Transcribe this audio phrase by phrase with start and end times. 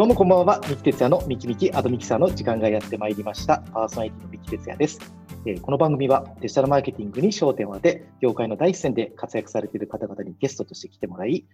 [0.00, 0.62] どうもこんばんは。
[0.62, 3.58] 三木哲也のミキミキアドミキサーの時間がやってまいりました。
[3.70, 4.98] パーソナリティの三木哲也です。
[5.44, 11.44] えーこの番組はデジタルマーケティングに焦点を当て、業界の第一線で活躍されている方々にゲストとして来てもらい、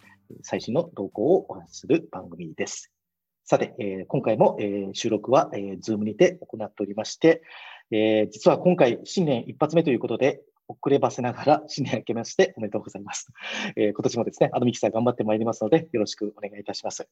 [0.43, 2.93] 最新の動向をお話しする番組です。
[3.43, 7.41] さて、えー今回も、えー収録は、えー、Zoom にて行っておりまして、
[7.91, 10.39] えー実は今回新年一発目ということで、
[10.69, 13.27] 遅ればせながら新年明けましておめでとうございます。
[13.75, 17.09] えー今年もですね、アドミキサー頑張ってまいりますので、よろしくお願いいたします。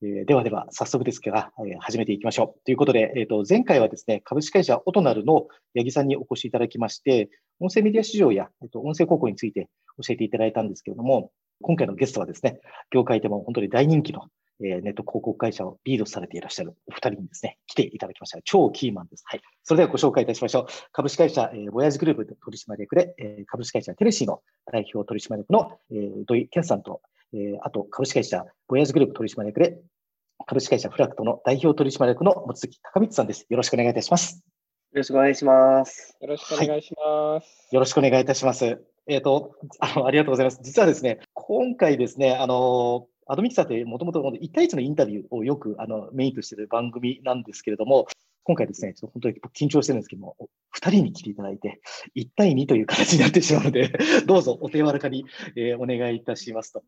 [0.00, 2.64] えーではでは、早速ですが、えー始めていきましょう。
[2.64, 9.68] ということで、えーと、前回はですね、株式会社オトナルの八木さんにお越しいただきまして、音声メディア市場や、えーと、音声広告について
[10.00, 12.60] 教えていただいたんですけれども、今回のゲストはですね、
[12.92, 14.22] 業界でも本当に大人気の、
[14.60, 18.38] えーネット広告会社をリードされていらっしゃるお二人にですね、来ていただきました。
[18.44, 19.24] 超キーマンです。
[19.26, 19.40] はい。
[19.62, 20.66] それではご紹介いたしましょう。
[20.92, 27.00] 株式会社、えー、ボヤージグループ取締役で、えー株式会社テレシーの代表取締役の、えー土井健さんと、
[27.32, 29.78] えーあと株式会社ボヤージグループ取締役で、
[30.46, 33.46] 株式会社フラクトの代表取締役の望月隆光さんです。
[33.48, 34.44] よろしくお願いいたします。
[34.92, 36.16] よろしくお願いします。
[36.20, 37.68] よろしくお願いします。
[37.74, 38.82] よろしくお願いいたします。
[39.06, 40.60] えっ、とあの、ありがとうございます。
[40.62, 48.06] 実はですね、今回ですね、あの、アドミキサーってもともと1対1のインタビューをよくあのメインとしている番組なんですけれども、
[48.44, 50.36] 今回ですね、ちょっと本当に緊張してるんですけども、
[50.74, 51.82] 2人に来ていただいて、
[52.16, 53.92] 1対2という形になってしまうので、
[54.26, 55.26] どうぞお手柔らかに、
[55.56, 56.82] えーお願いいたしますと。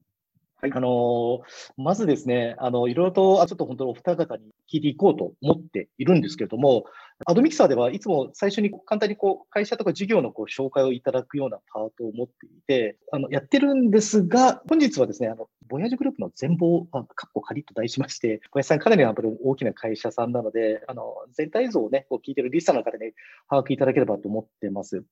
[0.63, 1.41] はいあのー
[1.77, 6.87] まずですね、あの、いろいろと、あちょっと本当にお二方に聞いていこうと思っているんですけれども、
[7.27, 23.13] アドミキサーではいつも最初に簡単にこう会社とか事業のこう紹介をいただくようなパートを持っていて、あのやってるんですが、本日はですね、あのボヤージュグループの全貌、あカッコカリッと題しまして、小林さんかなりやっぱり大きな会社さんなので、あの全体像をね、こう聞いてるリスナーの方に
[23.51, 25.05] 把握いただければと思ってます。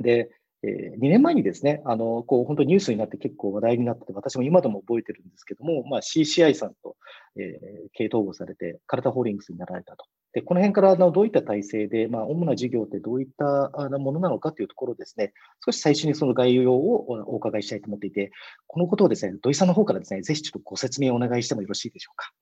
[0.00, 0.30] で、
[0.62, 6.96] え2年前にですね、あの、こう、本当ニュースになって結構話題になってて、私も今でも覚えてるんですけども、まあ CCI さんと、
[7.36, 10.04] えー経統合されて、カルタホールディングスになられたと。
[10.32, 15.32] で、この辺からあのどういった体制で、まあ、主な事業ってどういったあのものなのかというところですね、
[15.64, 18.30] 少し最初にその概要をお伺いしたいと思っていて、
[18.66, 22.32] このことをですね、土井さんの方からですね、ぜひちょっとご説明をお願いしてもよろしいでしょうか。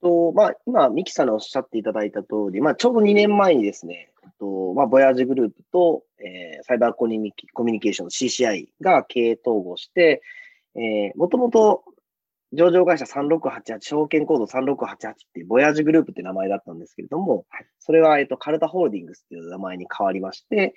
[0.00, 10.22] とまあ、今、ミキさんのおっしゃっていただいた通り、まあ、ちょうど2年前にですね、とまあ、ボヤージュグループと、えーサイバーコミュニケコミュニケーションの CCI が経営統合して、
[10.74, 11.84] えー、もともと
[12.52, 17.44] 上場会社3688、証券コード3688っていうボヤージュグループって名前だったんですけれども、
[17.78, 20.74] それは、えっと、カルタホールディングスっていう名前に変わりまして、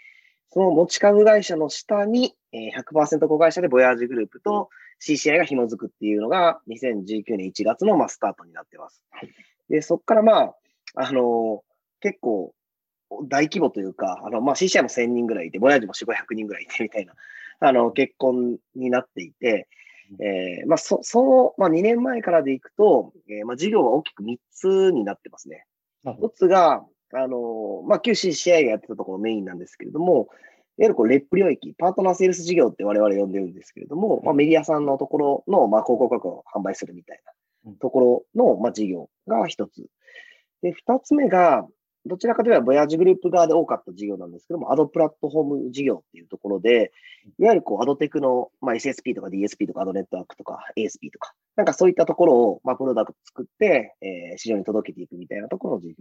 [0.49, 4.69] その持ち株会社の下に、えー100%子会社でボヤージュグループと
[5.01, 9.01] CCI が紐づくっていうのが2019年1月のまあスタートになってます。
[9.69, 10.55] で、そこからまあ、
[10.95, 11.71] あのー
[12.03, 12.53] 結構
[13.27, 17.13] 大規模というか、あの、まあ CCI も1000人ぐらいいて、ボヤージュも4、500人ぐらいいてみたいな、
[17.59, 19.67] あの、結婚になっていて、
[20.19, 25.65] えーまあそ、その、まあ2年前からでいくと、えーまあ事業は大きく3つになってますね。
[26.03, 26.29] 一。
[26.29, 26.83] つが、
[27.13, 30.25] あの、まあ、旧 CCI がやってたところメインなんですけれども、いわ
[30.77, 37.21] ゆるこう、レップ領域、パートナーセールス事業って我々呼んでるんですけれども、まあ、メディアさんのところの、まあ、広告枠を販売するみたい
[37.65, 39.85] なところの、まあ、事業が一つ。
[40.61, 41.67] で、二つ目が、
[42.05, 46.91] どちらかといえば、ボヤージュグループ側で多かった事業なんですけども、アドプラットフォーム事業っていうところで、
[47.37, 55.95] いわゆるこう、アドテクの、まあ、SSP とか DSP とかアドネットワークとか ASP とか、なんかそういったところを、まあ、プロダクト作って、えー市場に届けていくみたいなところの事業。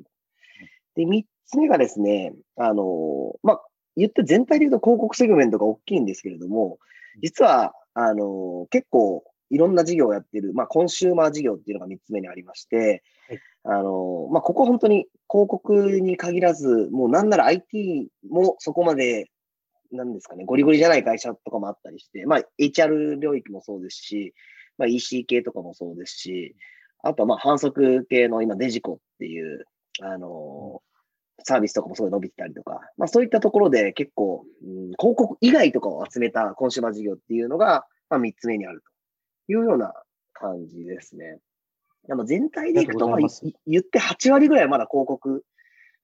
[0.96, 3.62] で、三つ目がですね、あの、まあ、
[3.96, 6.78] 言って全体で言うと広告セグメントが大きいんですけれども、
[7.22, 19.30] 実は、あの、結構いろんな事業をやってる、まあ、コンシューマー事業っていうのが三つ目にありまして、はいあの、まあ、ここ本当に広告に限らず、もうなんなら IT もそこまで、
[19.92, 24.34] なんですかね、ゴリゴリじゃない会社とかもあったりして、まあ、HR 領域もそうですし、
[24.78, 26.56] まあ、EC 系とかもそうですし、
[27.02, 29.66] あとはまあ反則系の今デジコっていう、
[30.02, 30.82] あの
[31.42, 38.82] サービスとかもすごい伸びてたりとか、まあそういったところで結構、うん、広告以外とかを集めたコンシューマー事業っていうのが、まあ3つ目にある
[39.46, 39.94] というような
[40.32, 41.38] 感じですね。
[42.10, 43.16] でも全体でいくと、
[43.68, 45.44] 言って8割ぐらいはまだ広告、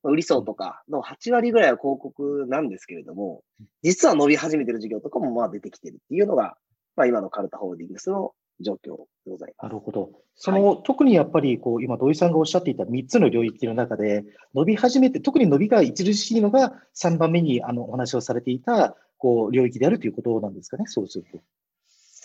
[0.05, 3.43] まあ売り層とかの8割ぐらいは広告なんですけれども、
[3.83, 6.57] 実は伸び始めてる事業とかもまあ出てきてるっていうのが、
[6.95, 9.69] まあ今のカルタホールディングスの状況でございます。
[9.69, 10.11] なるほど。
[10.37, 14.25] その、特にやっぱり、こう、今、土井さんがおっしゃっていた3つの領域の中で、
[14.55, 21.41] 伸び始めて、特に伸びが著しいのが、3番目にあのお話をされていた、こう、領域であるということなんですかね、そうすると。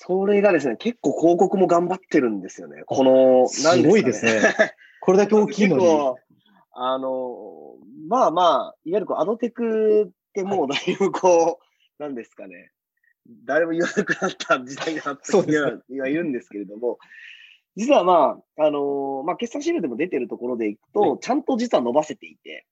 [0.04, 2.82] それがですね、結構広告も頑張ってるんですよね。
[2.88, 4.42] この、すごいですね。
[5.00, 5.86] これだけ大きいのに。
[6.72, 7.76] あの、
[8.08, 8.42] まあま
[8.74, 11.60] あ、いわゆるこうアドテクってもうだいぶこ
[12.00, 12.72] う、なんですかね、
[13.46, 16.98] 誰も言わなくなった時代だなってそうですねはいるんですけれども、
[17.76, 22.66] 実はまあ、あのー、まあ、決算資料でも出てるところでいくと、はい、ちゃんと実は伸ばせていて、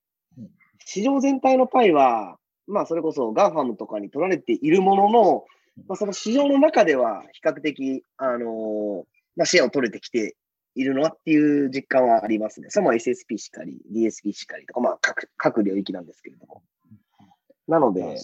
[0.84, 5.46] 市場全体のパイは、まあ、それこそ GAFAM とかに取られているものの、
[5.88, 9.06] まあ、その市場の中では比較的、あの、
[9.36, 10.36] まあ、シェアを取れてきて
[10.76, 12.68] いるのはっていう実感はありますね。
[12.70, 16.64] それも SSP しかり、DSP しかりとか、まあ各、各領域なんですけれども。
[17.68, 18.18] なので、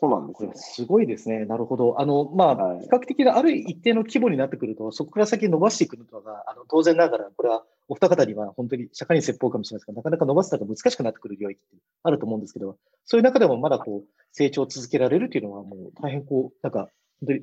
[0.00, 1.44] そうなんですよ、ね、すごいですね。
[1.44, 2.00] なるほど。
[2.00, 16.88] あの、まあ、比較的なある一定の規模になってくると、そこから先伸ばしていくのが、あの当然ながら、これはお二方には本当に社会に説法かもしれないですが、なかなか伸ばすのが難しくなってくる領域ってあると思うんですけど、そういう中でもまだこう、成長を続けられるというのは、もう大変こう、なんか、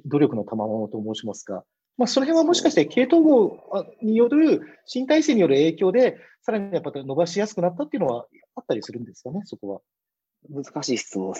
[0.07, 1.63] 努力の賜物と申しますか、
[1.98, 3.60] まあ、その辺はもしかして系統合
[4.01, 8.25] による新体制による影響で、さらにやっぱ伸ばしやすくなったっていうのは
[8.56, 9.81] あったりするんですかね、そこは。
[10.50, 11.40] 難しい質問で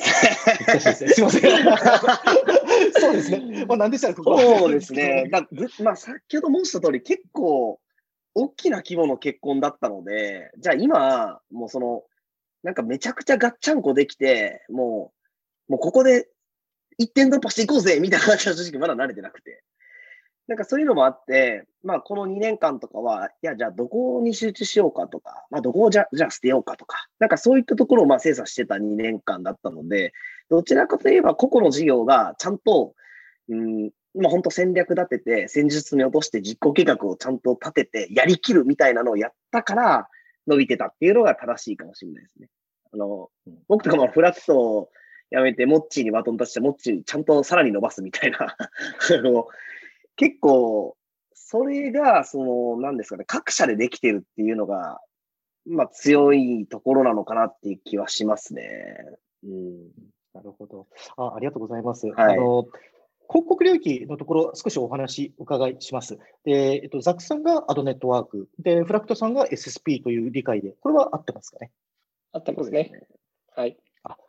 [0.80, 1.10] すね。
[1.12, 1.42] すみません。
[3.00, 3.66] そうですね。
[3.66, 5.30] まあ、なんでしたら、ここそうですね。
[5.32, 5.48] だ
[5.84, 7.80] まあ、先ほど申した通り、結構、
[8.36, 12.04] 大きな規模の結婚だったので、じゃあ今、もうその、
[12.64, 15.12] なんかめちゃくちゃガッチャンコできて、も
[15.68, 16.30] う、もうここで
[16.98, 19.64] 一点突破していこうぜみたいな話は正直まだ慣れてなくて。
[20.48, 30.14] なんかそういうのもあって、まあこの2年間とかは、いやじゃあどこに集中しようかとか、まあどこをじゃじゃあ捨てようかとか、なんかそういったところをまあ精査してた2年間だったので、
[30.50, 32.94] どちらかといえば個々の事業がちゃんと、
[33.50, 40.08] うん、まあ本当戦略立てて、戦術に落として実行計画をちゃんと立てて、やりきるみたいなのをやったから、
[40.48, 42.48] 伸びてたっていうのが正しいかもしれないですね。
[42.94, 43.30] あの、
[43.68, 44.90] 僕とかもフラットを
[45.30, 48.58] やめて、モッチーにバトンタッチして、モッチーちゃんとさらに伸ばすみたいな あ
[49.22, 49.48] の、
[50.18, 50.98] 結構、
[51.34, 55.00] それが、その、なんですかね、各社でできてるっていうのが、
[55.66, 58.66] まあ、強いところなのかなっていう気はしますね。
[59.44, 59.92] うん。
[60.34, 60.88] なるほど。
[61.16, 62.08] あありがとうございます。
[62.08, 62.66] はい、あの
[63.30, 66.18] 広告領域のところ、少しお話お伺いします。
[66.46, 71.72] で、えっと、ザックさんがアドネットワーク、で、フラクトさんが SSP という理解で、これは合ってますかね？
[72.32, 72.92] 合ってますね。
[73.56, 73.78] はい。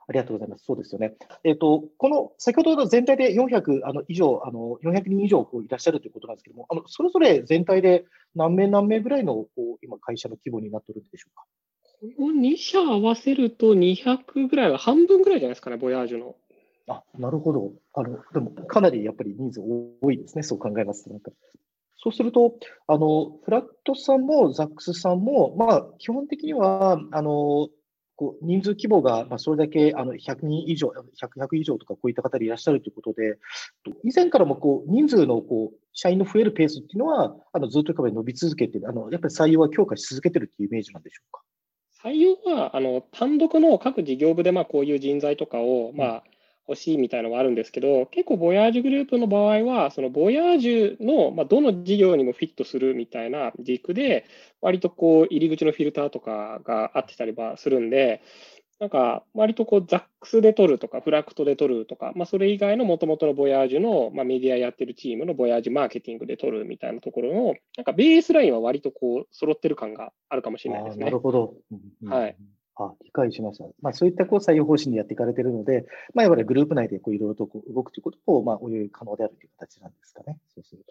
[0.09, 0.65] あありがとうございます。
[0.65, 1.15] そうですよね。
[1.45, 11.45] えっ、ー、と、この、先ほどの全体で400あの以上、あの400人以上こういらっしゃるということなんですけども、あのそれぞれ全体で何名何名ぐらいのこう今、会社の規模になってるんでしょうか？
[12.17, 16.37] この2社合わせると200ぐらいは半分ぐらいじゃないですかね、ボヤージュの。
[16.87, 17.73] あ、なるほど。
[17.93, 19.61] あの、でも、かなりやっぱり人数
[20.01, 21.11] 多いですね、そう考えますと。
[21.11, 21.33] なんか
[22.01, 22.55] そうすると、
[22.87, 27.69] あの、フラットさんもザックスさんも、まあ、基本的には、あの、
[28.19, 33.39] こう人数規模が、まあ、それだけあの100人以上、100、100以上とかこういった方でいらっしゃるということで、
[34.03, 41.43] 以前からもこう人数のこう社員の増えるペースっていうのは、あのずっと伸び続けてあの、やっぱり採用は強化し続けてるっていうイメージなんでしょうか？
[42.05, 46.25] 採用はあの単独の各事業部でまあこういう人材とかを、まあ、
[46.69, 54.27] 欲しいみたいなのがあるんですけど、結構ボヤージュグループの場合は、そのボヤージュの、まあ、どの事業にもフィットするみたいな軸で、
[54.61, 58.21] 割とこう入り口のフィルターとかがあってたりはするんで、
[58.79, 71.07] なんか、割とこう、ザックスで取るとか、フラクトで取るとか、まあ、それ以外のもともとのボヤージュの、まあ、メディアやってるチームのボヤージュマーケティングで取るみたいなところの、なんかベースラインは割とこう、揃ってる感があるかもしれないですね。
[71.07, 71.55] なるほど。
[71.73, 72.37] うん、はい。
[72.79, 73.65] あ理解しました。
[73.83, 80.39] まあ、そういったこう採用方針でやっていかれているので、まあ、やっぱりグループ内でこういろいろとこう動くということを、まあ、おい可能であるという形なんですかね。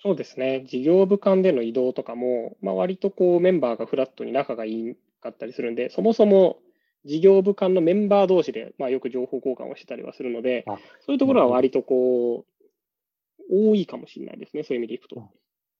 [0.02, 0.66] そうですね。
[0.68, 6.60] 事業部間での移動とかも、まあ、割とこうメンバーがフラットに仲がいいかったりするんで、そもそも
[7.06, 10.66] 事業部間のメンバー同士で、まあ、よく情報交換をしてたりはするので、
[11.06, 12.58] そういうところは割とこう、
[13.50, 15.30] 多いかもしれないですね、そういう意味でいくと。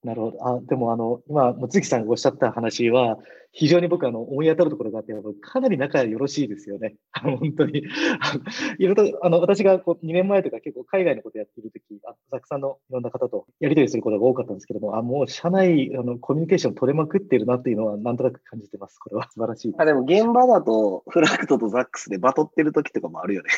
[0.04, 0.46] なるほど。
[0.46, 3.18] あ、でもあの、今、望月さんがおっしゃった話は、
[3.52, 6.94] 非常に僕、あの、思い当たるところがあって、かなり仲よろしいですよね。
[7.12, 7.78] 本当に。
[8.78, 18.98] いろいろと、あの、私がこう2年前とか結構海外のことやっているとき、あたくさんのいろんな方とやり取りすることが多かったんですけども、あ、もう社内、あの、コミュニケーション取れまくってるなっていうのは、なんとなく感じてます。
[18.98, 19.74] これは素晴らしい。
[19.78, 23.48] あ、でも現場だと、フラクトとザックスでバトってる時とかもあるよね。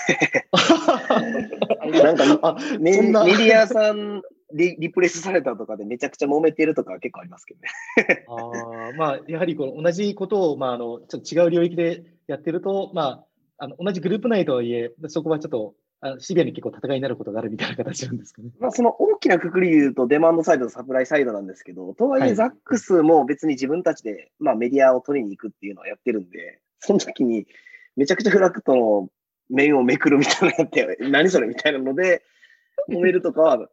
[2.03, 8.25] なんか、メディアさんリリプレイスされたとかでめちゃくちゃ揉めてるとか結構ありますけどね。
[8.29, 13.25] あまあ、やはりこの同じことを、まあ、あのちょっと違う領域でやってると、ま
[13.59, 18.51] あ、あの同じグループ内とはいえ、そこはちょっとあシビアに結構戦いになることがあるみたいな形なんですかね。
[18.59, 27.47] まあ、その大きなくくりで言うと、デマンドサイドとサプライサイドなんですけど、とはいえ、ザックスも別に自分たちで、まあ、メディアを取りに行くっていうのをやってるんで、その時に
[27.97, 29.09] めちゃくちゃフラットの
[29.51, 32.23] 面をめくるみたいなのって、何それみたいなので、
[32.89, 33.69] 揉めるとかは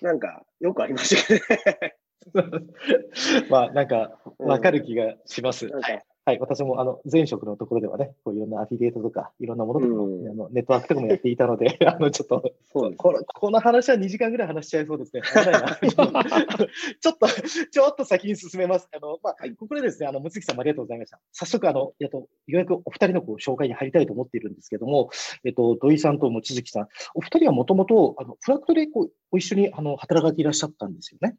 [0.00, 1.96] なんか、よくありましたけどね。
[3.50, 5.66] まあ、なんか、わかる気がします。
[5.66, 5.88] なんか、
[6.24, 15.22] はい、私もあの前職のところではね、こういろんなアフィリエイトとか、いろんなものとかも、うんあのネットワークとかもやっていたので、 あのちょっとそうこのこの話は2時間ぐらい話しちゃいそうですね。
[15.26, 18.88] ちょっと、ちょっと先に進めます。
[18.94, 21.20] あの、まあ、ここでですね、あの、むつきさんもありがとうございました。
[21.32, 25.10] 早速、あの、えっと、ようやくお二人のこう紹介に入りたいと思っているんですけども、
[25.44, 31.36] えっと、土井さんと望月さん、お二人はもともと、あの、フラクトでこう、ご一緒に、あの、働かれていらっしゃったんですよね。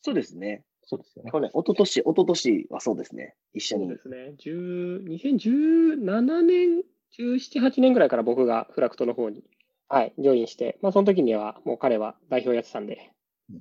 [0.00, 0.64] そうですね。
[0.92, 1.30] そうですよね。
[1.30, 3.34] 去年、一昨年、一昨年はそうですね。
[3.54, 4.02] 一緒にそうで。
[4.02, 4.34] すね。
[4.44, 6.82] 10 2017年、
[7.18, 9.42] 17、8年ぐらいから僕がフラクトの方に、
[9.88, 13.10] はい、ジョインして、まあ、その時にはもう彼は代表やってたんで、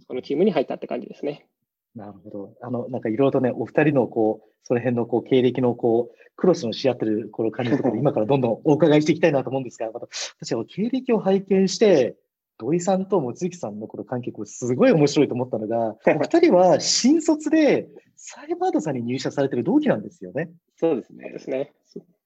[0.10, 1.48] このチームに入ったって感じですね。
[1.96, 2.54] なるほど。
[2.62, 10.08] あの、なんかいろいろとね、お二人のこう、その辺のこう、経歴のこう、クロスのし合ってるこの感じとかで、 今からどんどんお伺いしていきたいなと思うんですが、また
[10.40, 12.18] 私は経歴を拝見して、
[12.62, 20.52] 土井さんと望月さんのこの関係、これすごい面白いと思ったのが、 お二人は新卒でサイバードさんに入社されてる同期なんですよね。
[20.78, 21.40] そうですねで。
[21.40, 21.72] すね。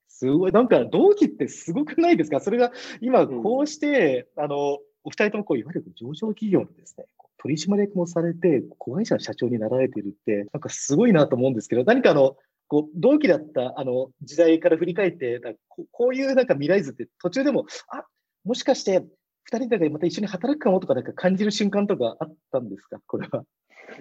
[0.09, 2.41] すごい、なんか同期ってすごくないですか？
[2.41, 7.05] それが今こうして、あの、お二人ともこう、いわゆる上場企業のですね、
[7.37, 12.35] 取締役もされて、子会社の社長になられているって、なんかすごいなと思うんですけど、何かあの、
[12.67, 15.39] こう、同期だったあの時代から振り返って、
[15.91, 18.05] こういうなんか未来図って途中でも、あ、
[18.43, 19.05] もしかして
[19.45, 22.99] 二人でまた一緒に働くかもとかなんか感じる瞬間とかあったんですか？
[23.07, 23.43] これは。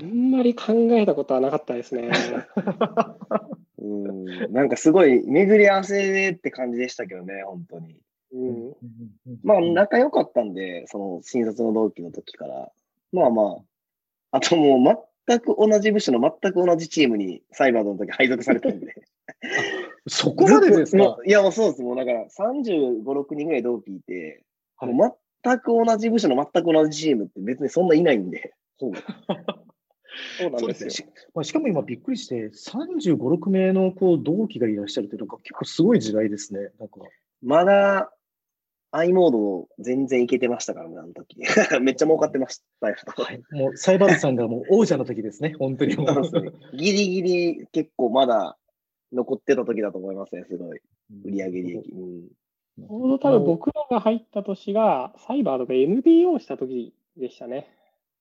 [0.00, 2.10] あんまり考えたことはなかったですね。
[3.78, 4.24] うん。
[4.52, 8.00] なんかすごい巡り合わせでって感じでしたけどね、本当に。
[8.32, 8.72] うん、
[9.44, 12.72] まあ、仲良かったんで、その新卒の同期の時から。
[13.12, 13.58] まあま
[14.32, 18.94] あ、あともう全く同じ部署の全く同じチームにサイバードの時配属されたんで。
[20.08, 21.18] そこまでですか？
[21.26, 21.82] いや、もうそうです。
[21.82, 24.42] もうだから35、6人ぐらい同期いて、
[24.76, 28.54] はいもう全く同じ部署の全く同じチームって別にそんないないんで。
[28.78, 28.92] そう
[30.38, 30.90] そうなんですよ。
[30.90, 36.70] しまあ、しかも今びっくりして、35、6名のこう同期がいらっしゃるって、なんか結構すごい時代ですね。
[36.78, 37.00] なんか。
[37.42, 38.12] まだ、
[38.92, 41.36] i モード全然いけてましたからね、あの時。
[41.82, 42.96] めっちゃ儲かってましたよ。
[43.06, 43.42] はい。
[43.50, 45.54] もう、サイバーズさんがもう王者の時ですね。
[45.58, 45.96] 本当に
[46.74, 48.56] ギリギリ結構まだ
[49.12, 50.80] 残ってた時だと思いますね、すごい。
[51.24, 51.90] 売上利益。
[51.90, 52.28] うん
[52.78, 57.68] ちょうど多分僕らが入った年が、サイバーとか MBO した時でしたね。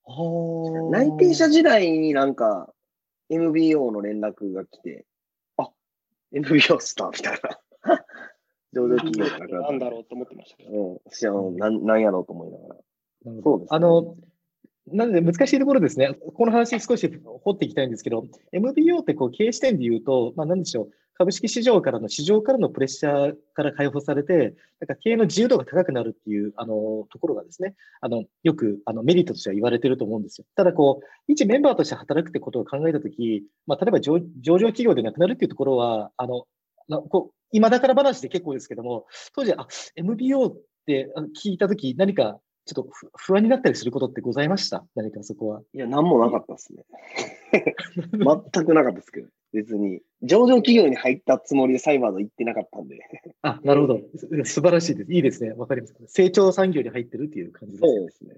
[0.05, 2.73] はあ内定者時代になんか
[3.29, 5.05] MBO の連絡が来て、
[5.57, 5.69] あ、
[6.31, 7.59] MBO したみたいな。
[8.73, 9.71] 上場企業がなくなった。
[9.71, 10.69] なんだろうと思ってましたけど。
[10.71, 10.99] うん。
[11.05, 12.75] 私はなんなんやろうと思いながら。
[13.43, 14.15] そうですねあの、
[14.87, 16.13] なので難しいところですね。
[16.13, 20.91] この話少し掘っていきたいんですけど、MBO ってこう経営視点で言うと、まあ何でしょう。
[21.15, 30.45] 株式市場からの市場からのプレッシャーから解放されて、なんか経営の自由度が高くなるっていう、あの、ところがですね、あの、よく、あの、メリットとしては言われてると思うんですよ。
[30.55, 36.45] ただ、こう、一メンバーとして働くってことを考えたとき、まあ、例えば上上場企業でなくなるっていうところは、あの、
[36.87, 39.05] なこう、今だから話で結構ですけども、
[39.35, 44.85] 当時、あ、MBO ってあ聞いたとき、何かちょっと不不安になったりすることってございました？
[44.95, 45.61] 何かそこは。
[45.73, 46.83] いや、なんもなかったですね。
[48.11, 50.01] 全くなかったですけど、別に。
[50.23, 52.99] 上場企業に入ったつもりでサイバード行ってなかったんで。
[53.41, 53.99] あ、なるほど。
[54.15, 55.13] す素晴らしいです。
[55.13, 55.51] いいですね。
[55.53, 55.95] わかります。
[56.07, 57.89] 成長産業に入ってるっていう感じですね。
[57.89, 58.35] そうですね。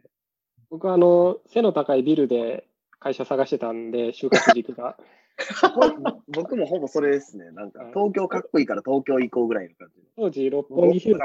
[0.69, 2.67] 僕はあの、背の高いビルで
[2.99, 4.97] 会社探してたんで、就活時期が。
[6.27, 7.51] 僕もほぼそれですね。
[7.51, 10.01] なんか、東京かっこいいから東京行こうぐらいの感じ。
[10.15, 11.21] 当時、六本木ヒルズ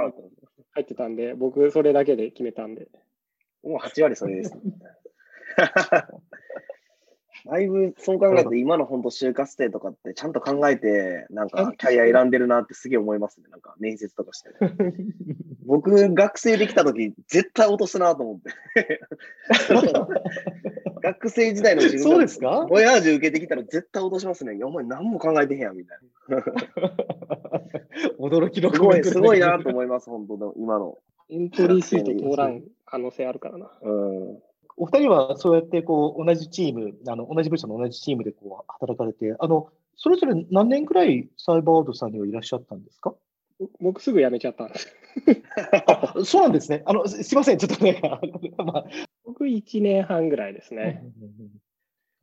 [0.73, 2.89] 入ってたんで、僕、それだけで決めたんで。
[3.63, 4.61] もう8割それです、ね。
[7.47, 13.47] だいぶ、そう考えると、今の本当就活生とかってちゃんと考えて、なんか、キャリア選んでるなってすげえ思いますね。
[13.51, 14.51] なんか、面接とかして。
[15.65, 19.01] 僕、学生できた時、絶対落とすなと思って。
[21.03, 22.67] 学生時代の自分がそうですか？
[22.69, 24.57] ボヤージュ受けてきたら絶対落としますね。
[24.57, 25.99] いや、お前何も考えてへんやん、みたい
[28.21, 28.75] 驚きのな。
[28.77, 30.99] すごい、コメントすごいなと思います、本当の、今の。
[31.31, 33.71] エントリーシート通らん可能性あるからな。
[33.83, 34.43] うん。
[34.81, 43.15] お二人はそうやってこう同じチーム、あの同じ部署の同じチームでこう働かれて、あのそれぞれ何年くらいサイバードさんにはいらっしゃったんですか？
[43.79, 44.97] 僕すぐ辞めちゃったんです。
[45.87, 46.83] あそうなんですね。
[46.87, 48.01] あのすすいません、ちょっとね、
[48.57, 48.85] まあ
[49.27, 51.05] 僕1年半ぐらいですね。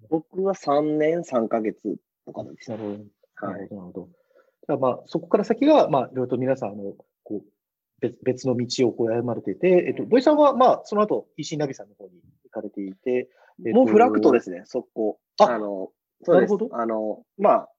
[0.09, 2.97] 僕は3年3ヶ月とかですなるほど。
[3.47, 3.75] なはいるほ。
[3.75, 3.81] ど。
[3.81, 4.09] なるほど。
[4.67, 7.43] じゃあまあ、そこから先が、まあ、いろいろと皆さん、あの、こう、
[7.99, 13.29] 別別の道をこう歩まれてて、えっと、土井さんは、まあ、その後、石井ナビさんの方に行かれていて、
[13.65, 15.19] えっともうフラクトですね、速攻。
[15.39, 15.91] ああの、
[16.23, 16.57] そうですなるほ。
[16.57, 17.69] どあの、まあ、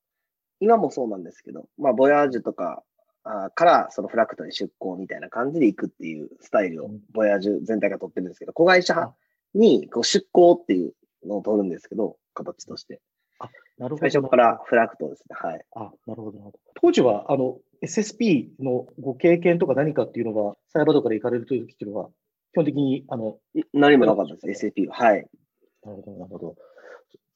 [0.61, 2.83] 今もそうなんですけど、まあ、ボヤージュとか
[3.25, 9.13] あから、そのフラクトに出向みたいな感じで行くっていうスタイルをうん、ボヤージュ全体が取ってるんですけど、子会社
[9.55, 10.95] にこう出向っていう
[11.27, 13.01] のを取るんですけど、形として。
[13.79, 14.11] なるほど。
[14.11, 15.37] 最初からフラクトですね。
[15.39, 15.65] はい。
[15.77, 16.39] あ、なるほど。
[16.39, 22.28] なるほど当時は、あの、SSP のご経験とか何かっていうのは、サイバードから行かれるという時っていうのは、基
[22.59, 24.95] 本的に、あの、い何もなかったです、SAP は。
[24.95, 25.27] はい。
[25.85, 26.57] なるほど、なるほど。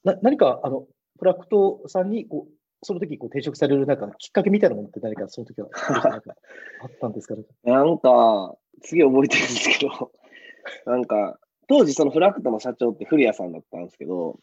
[0.04, 0.86] な何か、あの、
[1.18, 2.52] プラクトさんに、こう、
[2.84, 7.36] その時こう転職されるなんかきっかけみたいなものって何かその時はあったんですか？
[7.36, 7.44] ね。
[7.62, 10.10] なんか、次覚えてるんですけど、
[10.86, 11.38] なんか、
[11.68, 14.40] 当時そのフラクトの社長って古谷さんだったんですけど、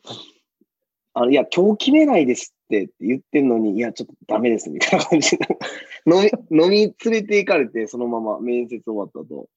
[1.14, 5.46] あの、いや、今日決めないですって言ってんのに、いや、ちょっとダメですみたいな感じで、
[6.08, 9.50] 飲み、飲み連れて行かれて、そのまま面接終わったと。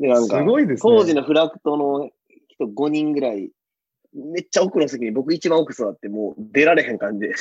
[0.00, 0.92] で、なんか、すごいですね。
[0.96, 2.10] 当時のフラクトの
[2.48, 3.50] 人5人ぐらい、
[4.14, 7.34] めっちゃ奥の席に僕一番奥座って、もう出られへん感じで、で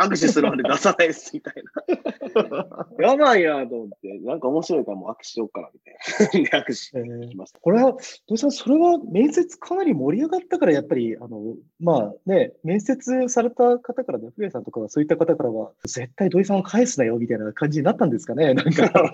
[0.00, 2.86] 握手するまで出さないですみたいな。
[3.06, 6.50] やばいなと思って、なんか面白いからもう握手しようかなみたいな。
[6.50, 7.60] で、 握手しえーました。
[7.60, 19.12] これは、土井さん、それは面接かなり盛り上がったから、やっぱり、あの、まあね、面接された方からね、古谷さんとかはそういった方からは、絶対土井さんを返すなよ、みたいな感じになったんですかね、なんか。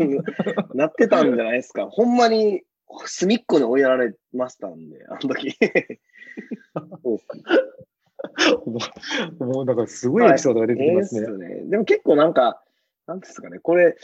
[0.75, 1.87] なってたんじゃないですか。
[1.90, 2.62] ほんまに
[3.07, 5.57] 隅っこに追いやられましたんで、あの時。
[7.02, 7.19] そう
[8.66, 8.78] も
[9.40, 11.21] う、もうなんかすごいエピソードが出てきますね。
[11.21, 11.62] ですね。
[11.71, 12.62] でも結構なんか、
[13.06, 13.97] なんですかね、これ、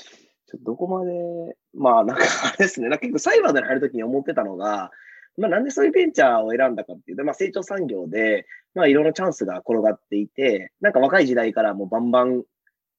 [0.46, 4.90] ちょっとどこまで、まあなんかあれですね、なんか結構サイバーで入るときに思ってたのが、
[5.38, 12.44] まあなんでそういうベンチャーを選んだかっていうと、まあ成長産業で、まあいろんなチャンスが転がっていて、なんか若い時代からもうバンバン、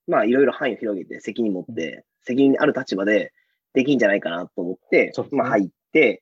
[0.07, 3.33] まあいろいろ範囲を広げて責任持って、責任ある立場で
[3.73, 6.21] できんじゃないかなと思って、まあ入って、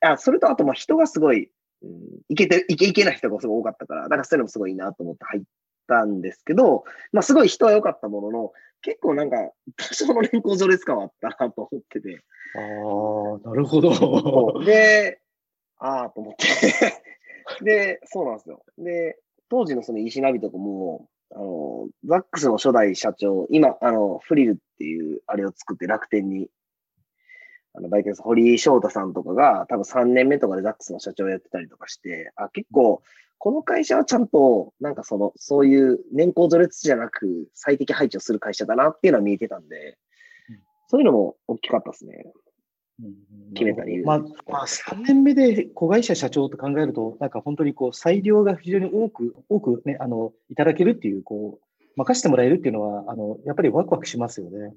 [0.00, 1.50] あ、それとあとまあ人がすごい、
[1.82, 1.90] うん、
[2.28, 5.42] いけて、いけいけない人がすごい多かったから、なんかそういうのもすごいいいなと思って入っ
[5.88, 9.36] たんですけど、まあすごい人は良かったものの、結構なんか
[9.76, 12.22] 多少の年功序列感はあったなと思ってて、
[12.56, 14.64] ああ、なるほど。
[14.64, 15.20] で、
[15.78, 16.46] ああと思って。
[17.64, 18.62] で、そうなんですよ。
[18.78, 19.18] で、
[19.48, 26.48] 当時のその石ナビとかも、あの、ザックスの初代社長、今、あの、フリルっていうあれを作って楽天に、
[27.74, 33.02] あの、売却した堀井翔太さんとかが、多分3年目とかでザックスの社長やってたりとかして、あ、結構、
[33.38, 39.98] この会社はちゃんと、なんかその、そういう年功序列じゃなく、最適配置をする会社だなっていうのは見えてたんで
[40.50, 42.32] うん、そういうのも大きかったですね。
[43.02, 43.14] うん
[43.54, 51.64] 決めた理由まあ、まあ、3年目で子会社社長と考えると、なんか本当にこう、裁量が非常に多く、多くね、あの、いただけるっていう、こう、
[51.96, 54.72] 任せてもらえるっていうのは、あの、やっぱりワクワクしますよね。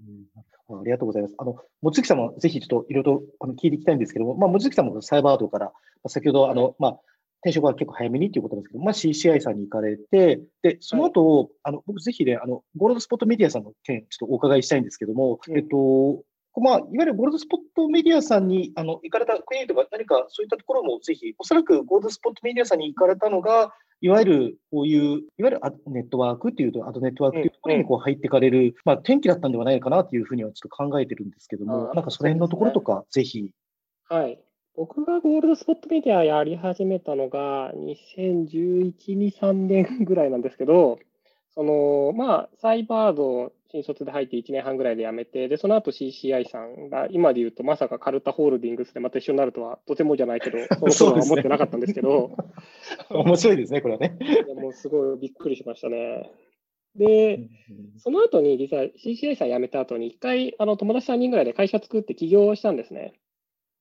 [0.70, 1.36] うん、ありがとうございます。
[1.38, 5.72] あの、望月さんもぜひちょっといろいろとあの聞いていきたいんですけども、まあ、望月さんもサイバードから、ま
[6.06, 7.00] あ先ほど、あの、まあ、
[7.44, 16.24] 転職は結構早めにっていうことですけど、まあ、CCI さんに行かれて、で、その後、あの、僕ぜひね、あの、ゴールドスポットメディアさんの件、ちょっとお伺いしたいんですけども、うんえっと、
[16.62, 33.52] まあ、いわゆるゴールドスポットメディアさんにあの行かれた国とか何かそういったところもぜひ、おそらくゴールドスポットメディアさんに行かれたのが、いわゆるこういう、いわゆるアネットワークっていうと、アドネットワークっていうところにこう入っていかれる、まあ、転機だったんではないかなというふうにはちょっと考えてるんですけども、なんかその辺のところとか、ぜひ。
[34.10, 34.40] はい。
[34.76, 41.00] 僕がゴールドスポットメディアやり始めたのが2011、2、3年ぐらいなんですけど、
[41.54, 52.32] その、まあ、サイバード新卒で入って1年半ぐらいで辞めて、で、その後 CCI さんが、今で言うとまさかカルタホールディングスでまた一緒になるとはとてもじゃないけど、その頃は 思ってなかったんですけど、
[53.10, 54.16] 面白いですね、これはね。
[54.56, 56.30] もうすごいびっくりしましたね。
[56.96, 57.50] で、
[57.98, 63.14] その後に実は CCI さん辞めた後に一回あの友達3人ぐらいで会社作って起業したんですね。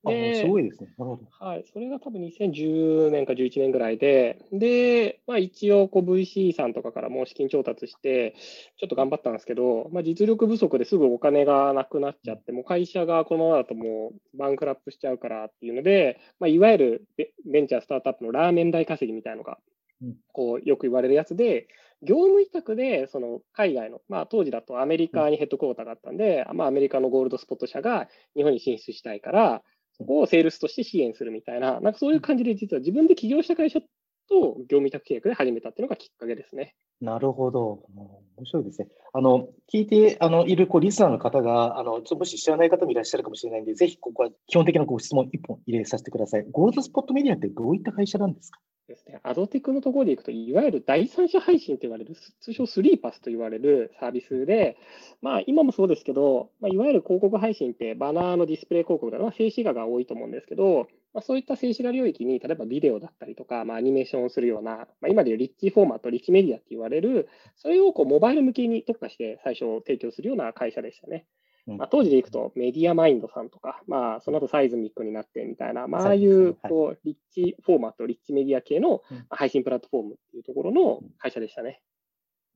[0.05, 0.93] あすごいですね。
[0.99, 1.47] なるほど。
[1.47, 8.35] はい、それが多分2010年か11年ぐらいで、で、まあ、一応こう VC さんとかからもう資金調達して、
[8.79, 19.59] ちょっと頑張ったんですけど、まあ、実力不足ですぐお金がなくなっちゃって、もう会社がこのままだともうバンクラップしちゃうからっていうので、まあ、いわゆるベベンチャースタートアップのラーメン代稼ぎみたいなのが
[20.03, 21.69] うん、こうよく言われるやつで、
[22.03, 29.62] 業務委託でその海外の、まあ、当時だとアメリカにヘッドクォーターがあったんで、まあ、アメリカのゴールドスポット社が日本に進出したいから、
[30.03, 33.87] そこをセールスとして支援するみたいな、なんかそういう感じで、実は自分で起業した会社と
[34.69, 36.75] 業務委託契約で始めたっていうのがきっかけですね。
[37.01, 37.85] なるほど。
[38.37, 38.88] 面白いですね。
[39.12, 46.47] あの、聞いてあのいるこうリスナーの方が、あの、ちょっともし知らない方もいらっしゃるかもしれないんで、ぜひここは基本的なご質問一本入れさせてください。
[46.51, 48.61] ゴールドスポットメディアってどういった会社なんですか？
[49.05, 54.77] ですね、アドテクのところでいくと、いわゆる第三者配信と言われる、通称スリーパスと言われるサービスで、
[55.21, 71.27] まあ、今もそうですけど、まあ、いわゆる広告配信って、バナーのディスプレイ広告だと、まあ、静止画が多いと思うんですけど、まあ、そういった静止画領域に、例えばビデオだったりとか、まあ、アニメーションをするような、まあ、今でいうリッチフォーマット、リッチメディアって言われる、それをこうモバイル向けに特化して最初提供するような会社でしたね。
[71.68, 81.81] うんまあ、当時でいくとメディアマインドさんとか、まあ、その後サイズミックになってみたいな、まあ、ああいうクこうリッチフォーマット、リッチメディア系のうん配信プラットフォームっていうところの会社でしたね。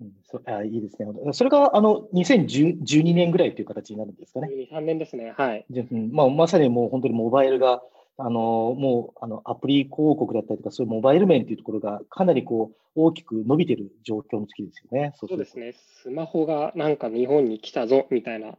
[0.01, 1.09] うん、そあいいですね。
[1.33, 4.49] それがあの2012年ぐらいという形になるんですかね。
[4.71, 5.33] 3年ですね。
[5.37, 5.65] はい。
[5.71, 7.83] うんまあ、まさにもう本当にモバイルが、
[8.19, 15.13] あのもうあのアプリ広告だったりとか、そういうモバイル面というところがかなりこう大きく伸びてる状況の時ですよね。
[15.17, 15.75] そうですね。
[16.03, 18.57] スマホがなんか日本に来たぞみたいな、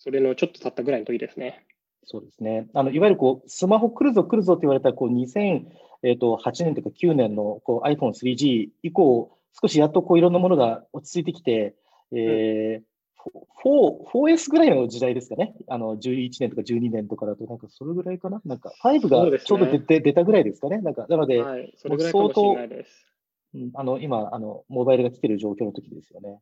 [0.00, 1.64] それのちょっと経ったぐらいの時ですね。
[2.04, 2.66] そうですね。
[2.72, 5.66] あのいわゆるこうスマホ来るぞ来るぞって言われたこう2008
[6.64, 11.76] 年とか9年のこう iPhone3G 以降、少しやっとこういろんなものが落ち着いてきて、
[12.12, 12.82] えー、
[13.62, 15.54] 4、4S ぐらいの時代ですかね。
[15.68, 20.78] あの、11年とか12年とかだと、なんかそれぐらいかななんか5がちょうど出て、ね、出たぐらいですかね。
[20.78, 23.06] なんか、なので、はい、それぐらいかもしれないです。
[23.54, 26.40] うん、あの、今、あの、モバイルが来てる状況の時ですよね。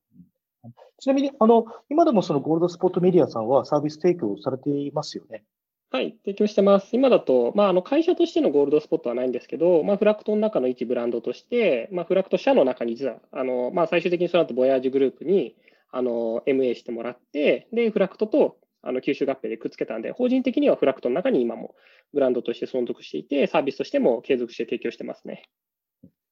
[1.01, 5.45] ちなみに、あの、今でもそのゴールドスポットメディアさんはサービス提供されていますよね？
[5.91, 6.91] はい、提供してます。
[6.93, 15.57] 今だと、まあ、あの会社としてのゴールドスポットはないんですけど、まあ、フラクトの中の一ブランドとして、まあ、フラクト社の中に実は、あのまあ、最終的にその後、ボヤージグループに
[15.91, 21.75] あの MA してもらって、で、フラクトとあの吸収合併でくっつけたんで、法人的にはフラクトの中に今も
[22.13, 25.45] ブランドとして存続していて、サービスとしても継続して提供してますね。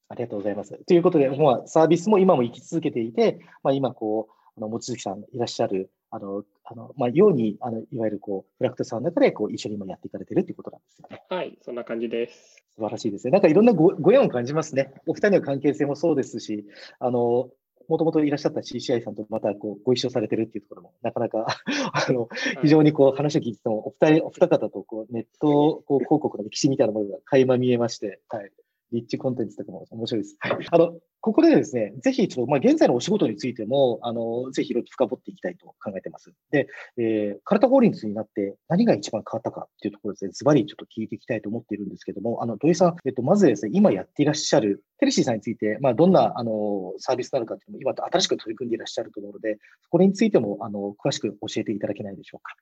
[0.08, 0.78] ありがとうございます。
[0.84, 11.22] ということで、まあ、サービスも今も生き続けていて、まあ、今こう、あの望月さんいらっしゃるあの、あの、まあ、ように、あの、いわゆるこう、フラクトさんの中で、こう、一緒に今やっていかれてるっていうことなんですよね。
[11.28, 12.64] はい、そんな感じです。
[12.74, 13.32] 素晴らしいですね。
[13.32, 14.92] なんかいろんなごご縁を感じますね。
[15.06, 16.64] お二人の関係性もそうですし、
[17.00, 17.50] あの、
[17.88, 21.46] もともといらっしゃった CCI さんとまたこうご一緒されてるっていうところも、なかなか
[21.92, 22.28] あの、
[22.62, 28.50] 非常にこう話を聞いてても、お二人、お二方とこうネットこう広告の歴史みたいなものが垣間見えまして、はい。
[28.92, 30.36] リッチコンテンツとかも面白いです。
[30.40, 30.66] はい。
[30.70, 36.32] あの、ここでですね、ぜひちょっと、まあ、現在のお仕事についても、あの、ぜひろ深掘っていきたいと考えてます。
[36.52, 36.68] で、
[36.98, 49.58] えー、カルタホーリングスになって何が一番変わったかっていうところですね、ズバリちょっと聞いていきたいと思っているんですけども、あの、土井さん、えっと、まずですね、今やっていらっしゃるテレシーさんについて、まあ、どんな、あの、サービスなのかっていうのも、今新しく取り組んでいらっしゃると思うので、
[49.90, 52.54] これについても、あの、詳しく教えていただけないでしょうか。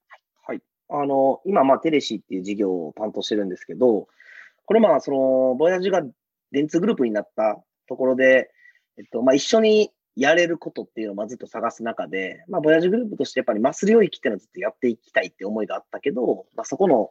[0.46, 0.62] はい。
[0.88, 4.08] あの、今、まあ、テレシーっていう事業を担当してるんですけど、
[4.66, 6.02] これまあ、その、ボヤジが
[6.52, 8.50] 電通グループになったところで、
[8.98, 17.10] えっと、まあ、一緒にやれることっていうのをまずっと探す中で、まあ、ボヤージュグループとしてやっぱりマス領域っていうのはずっとやっていきたいって思いがあったけど、まあ、そこの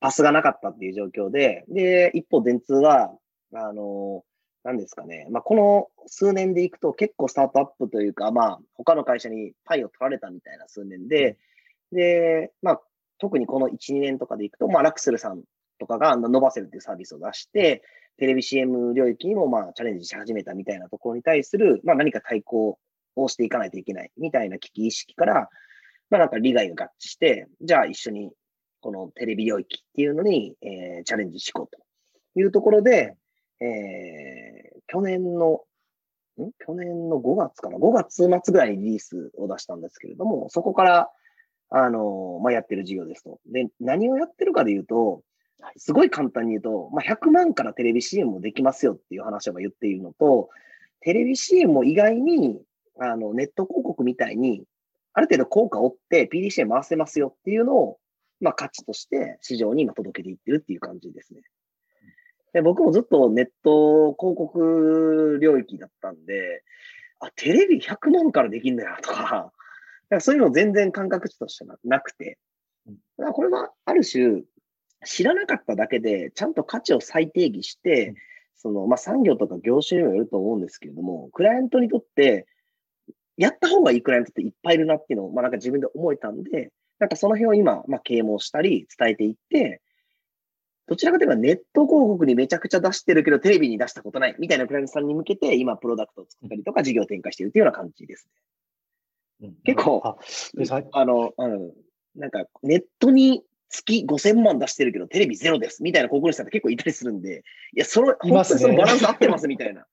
[0.00, 3.12] パスがなかったっていう状況で、で、一方電通は、
[3.54, 4.22] あの、
[4.62, 11.36] 何ですかね、まあ、この数年でいくと結構スタートアップというか、まあ、他の会社にパイを取られたみたいな数年で、
[11.92, 12.80] で、まあ、
[13.18, 15.42] 特にこの1、2年とかでいくと、まあ、ラクスルさん
[15.78, 17.82] とかが伸ばせるっていうサービスを出して、
[18.18, 22.78] テレビ CM 領域にもまあチャレンジし始めたみたいなところに対する、まあ、何か対抗
[23.14, 25.48] をしていかないといけないみたいな危機意識から、
[26.10, 28.30] まあ、なんか利害が合致して、じゃあ一緒に
[28.80, 31.78] このテレビ領域っていうのに、えー、チャレンジしようと
[32.38, 33.16] いうところで、
[33.60, 35.62] えー、去年の、
[36.38, 36.50] ん？
[36.64, 41.10] 去年の5月かな ?5 月末ぐらいにリリースを出したんですけれども、そこから、
[41.70, 43.40] あの、まあ、やってる事業ですと。
[43.46, 45.22] で、何をやってるかで言うと、
[45.76, 50.50] すごい簡単に言うと、まあ、100万からテレビ CM もできますよっていう話を言っているのと、
[51.00, 52.60] テレビ CM も意外に
[52.98, 54.64] あのネット広告みたいに、
[55.12, 57.98] ある程度効果を追って PDCA 回せますよっていうのを、
[58.40, 61.40] まあ、価値として市場に今届けていってるっていう感じですね。
[62.52, 66.62] で僕もずっとネット広告領域だったんで、
[67.20, 69.52] あ、テレビ100万からできんだよとか、
[70.10, 72.38] かそういうの全然感覚値としてなくて、
[73.32, 74.42] これはある種、
[75.04, 78.14] 知らなかっただけで、ちゃんと価値を再定義して、
[78.56, 82.46] その、まあ、産業とか業種にもよると思うんですけれども、クライアントにとって、
[83.36, 89.82] やった方がいいクライアントっていっぱいいるなっていうのを、まあ、なんか自分で思えたんで、なんかその辺を今、まあ、啓蒙したり、伝えていって、
[90.86, 98.28] どちらかというとネット広告にめちゃくちゃ出してるけど、テレビに出したことないみたいなクライアントさんに向けて、今、プロダクトを作ったりとか、事業を展開しているというような感じです
[99.40, 99.48] ね。
[99.48, 100.00] うん、結構、
[100.92, 101.72] あの、あの、
[102.14, 103.42] なんか、ネットに
[103.76, 109.86] 月5000万出してるけどテレビゼロですみたいな広告主さんって結構いたりするんで、いや、その、本当にそのバランス合ってますみたいな。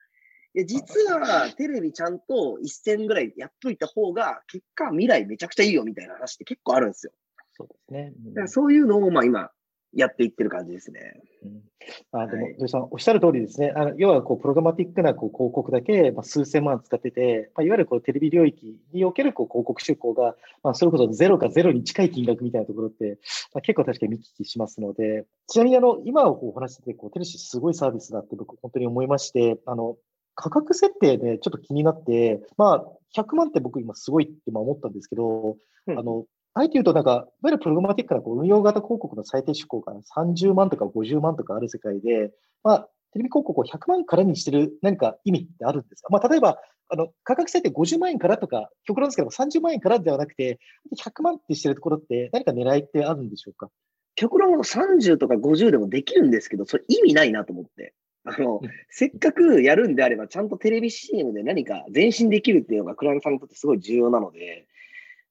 [0.56, 7.12] いや、実はテレビちゃんと1000ぐらいやっといた方が、結果未来めちゃくちゃいいよみたいな話って結構あるんですよ。
[7.54, 8.13] そうですね。
[8.26, 9.50] うん、だからそういうのを、まあ今、
[9.95, 11.21] やっていってる感じですね。
[11.43, 13.71] うん、あでも、土、井、さん、おっしゃる通りですね。
[13.75, 23.19] あの要はこう、プログラマティックなこう広告だけ、まあ、数千万使ってて、まあ、いわゆるこうテレビ領域におけるこう広告出稿が、まあ、それこそゼロかゼロに近い金額みたいなところって、
[23.53, 29.97] まあ、結構確かに見聞きしますので、ちなみにあの、今お話してて、こう、テレシすごいサービスだって僕本当に思いまして、あの、
[30.36, 36.25] 価格設定でちょっと気になって、まあ、100万って僕今すごいって思ったんですけど、うん、あの、
[36.56, 42.32] あえて言うと、なんか、いわゆるプログラマティックなこう運用型広告の最低出稿が30万とか50万とかある世界で、
[42.63, 46.10] まあ、テレビ広告を100万からにしてる何か意味ってあるんですか？
[46.12, 50.60] まあ、例えば、あの、価格設定50万円からとか、極論ですけど30万円からではなくて、
[50.96, 53.70] 100万ってしてるところって何か狙いってあるんでしょうか？
[54.16, 57.96] 極論30とか50でもできるんですけど、それ意味ないなと思って。
[58.26, 64.66] あの、せっかくやるんであれば、ちゃんとテレビ CM で何か前進できるっていうのがクライアントさんにとってすごい重要なので、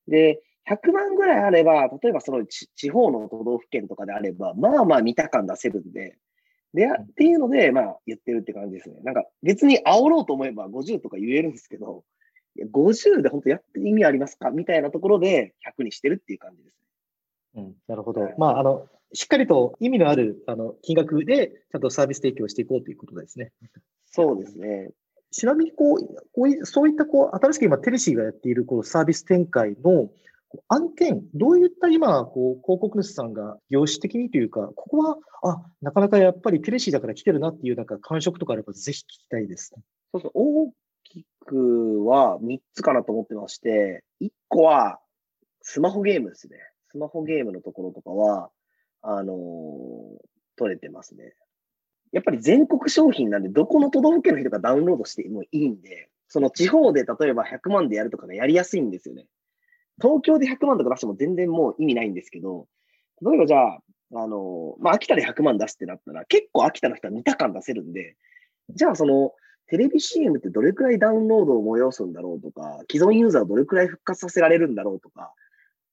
[0.09, 6.17] で、100万ぐらいあれば、例えばその地方の都道府県とかであれば、まあまあ見た感出せるんで、
[6.75, 8.97] で、っていうので、まあ言ってるって感じですね。
[9.03, 12.05] なんか別に煽ろうと思えば50とか言えるんですけど、
[12.57, 14.51] いや50で本当やって意味ありますか？
[14.51, 16.77] みたいなところで100にしてるっていう感じです
[17.57, 17.63] ね。
[17.63, 18.31] うん、なるほど。
[18.39, 23.53] まあ、あの、しっかりと意味のあるあの金額で、ちゃんとサービス提供していこうということですね。
[24.07, 24.91] そうですね。
[25.31, 25.99] ちなみにこう、
[26.35, 30.11] こういそういったこう新しく今、テレシーがやっているこうサービス展開の
[30.69, 39.75] 案件、どういった今、こう広告主さんが業種的にというか、ここは、あ、なかなかやっぱりテレシーだから来てるなっていうなんか感触とかあれば、ぜひ聞きたいです、
[40.13, 40.73] そうそう、大
[41.05, 45.01] きくは3つかなと思ってまして、1個は
[45.63, 46.57] スマホゲームですね。
[46.91, 48.51] スマホゲームのところとかは、
[49.01, 49.37] あのー、
[50.57, 51.35] 取れてますね。
[52.13, 59.27] やっぱり全国商品なんで、どこの都道府県の人がダウンロードしてもいいんで、その地方で例えば100万でやるとかがやりやすいんですよね。
[60.01, 62.67] 東京で100万とか出しても全然もう意味ないんですけど、
[63.23, 63.81] 例えばじゃあ、
[64.15, 68.17] あの、まあ、秋田で100万出すってなったら、結構秋田の人は見た感出せるんで、
[68.71, 69.33] じゃあその、
[69.69, 75.33] テレビ CM ってどれくらいダウンロードを催すんだろうとか、既存ユーザーをどれくらい復活させられるんだろうとか、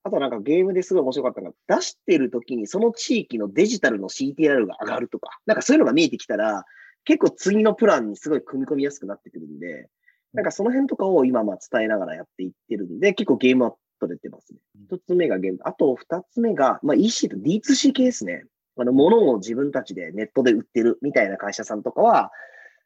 [0.04, 6.66] あとなんかゲームですごい面白かったのが、出してる時にその地域のデジタルの CTR が上がるとか、なんかそういうのが見えてきたら、
[7.06, 9.90] 結構次のプランにすごい組み込みやすくなってくるんで、
[10.34, 14.60] なんかその辺とかを今まあ伝えながらやっていってるんで、結構ゲームは取れてますね。
[14.92, 15.60] 一つ目がゲーム。
[15.64, 18.46] あと二つ目が、まあ EC と D2C 系ですね。
[18.78, 22.32] あの、物を自分たちでネットで売ってるみたいな会社さんとかは、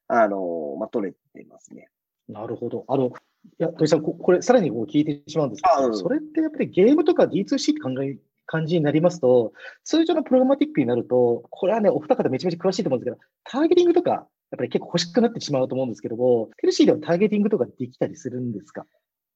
[0.08, 1.90] あの、まあ取れてますね。
[2.28, 2.86] なるほど。
[2.88, 3.10] あの、い
[3.58, 18.86] や、土井さん、これ、さらにこう聞いてしまうんですけど、うん、それってやっぱりゲームとか D2C って考え、感じになりますと、通常のプログラマティックになると、これはね、お二方めちゃめちゃ詳しいと思うんですけど、ターゲティングとか、やっぱり結構欲しくなってしまうと思うんですけども、ヘルシーではターゲティングとかできたりするんですか？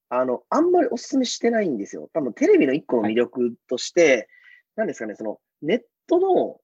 [0.10, 2.10] あの、あんまりお勧めしてないんですよ。
[2.13, 4.28] 多分テレビの一個の魅力として、はい、
[4.78, 6.60] なんですかね、その、ネットの、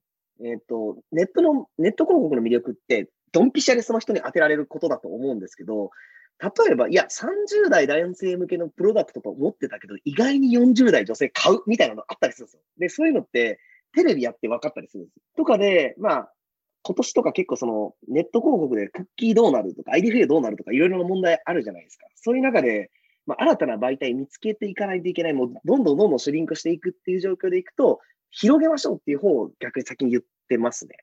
[0.45, 5.91] えっ、ー、と、ネットの、ネット広告の魅力って、ドンピシャでその人に当てられることだと思うんですけど、
[6.39, 12.61] 例えば、いや、30代男性向けのプロダクトと思ってたけど、意外に40代女性買うみたいなのあったりするんですよ。
[12.77, 13.59] で、そういうのって、
[13.95, 15.19] テレビやって分かったりするんです。
[15.37, 16.33] とかで、まあ、
[16.81, 22.07] 今年とか結構その、ネット広告でクッキーどうなるとか、IDFA どうなるとか、いろいろな問題あるじゃないですか。
[22.15, 22.91] そういう中で、
[23.25, 27.99] まあ、新たな媒体見つけていかないといけない、もうどんどんどんどんシュリンクしていくっていう状況でいくと、
[28.31, 30.95] 広げましょうっていう方を逆に先に言ってますね。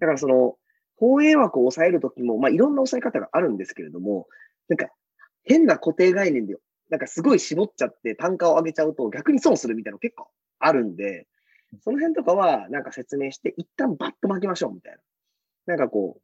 [0.00, 0.56] だからその、
[0.96, 4.28] 放映枠を抑えるときも、まあ、いろんな抑え方があるんですけれども、
[4.68, 4.88] なんか、
[5.44, 6.56] 変な固定概念で、
[6.90, 11.26] なんかすごい絞っちゃって単価を上げちゃうと逆に損するみたいなの結構あるんで、
[11.82, 14.98] その辺とかはなんか説明して、一旦バッと巻きましょうみたいな。
[15.66, 16.22] なんかこう、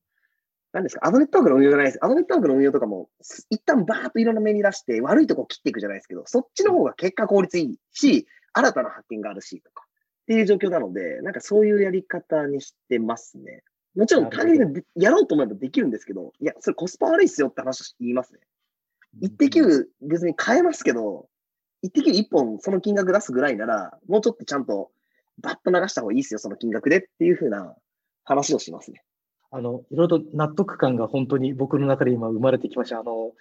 [0.77, 2.05] 何ですか、アドネットワークの運用じゃないです。
[2.05, 3.09] アドネットワークの運用とかも、
[3.49, 13.63] 一旦バーッといろんな目に出して、悪いとこ切っていくじゃないですけど、そっちの方が結果効率いいし、新たな発見があるし、とか、っていう状況なので、なんかそういうやり方にしてますね。
[13.95, 18.41] もちろん、単純にやろうと思えばできるんですけど、いや、それコスパ悪いっすよって話を言いますね。
[19.23, 19.59] 一滴
[20.03, 21.27] 別に変えますけど、
[21.81, 24.91] 一滴一本その金額出すぐらいなら、もうちょっとちゃんと
[25.39, 27.75] バッと流した方がいいっすよ、その金額でっていうふうな
[28.25, 29.03] 話をしますね。
[29.57, 33.01] あの、いろいろと納得感が本当に僕の中で今生まれてきました。
[33.01, 33.33] あの、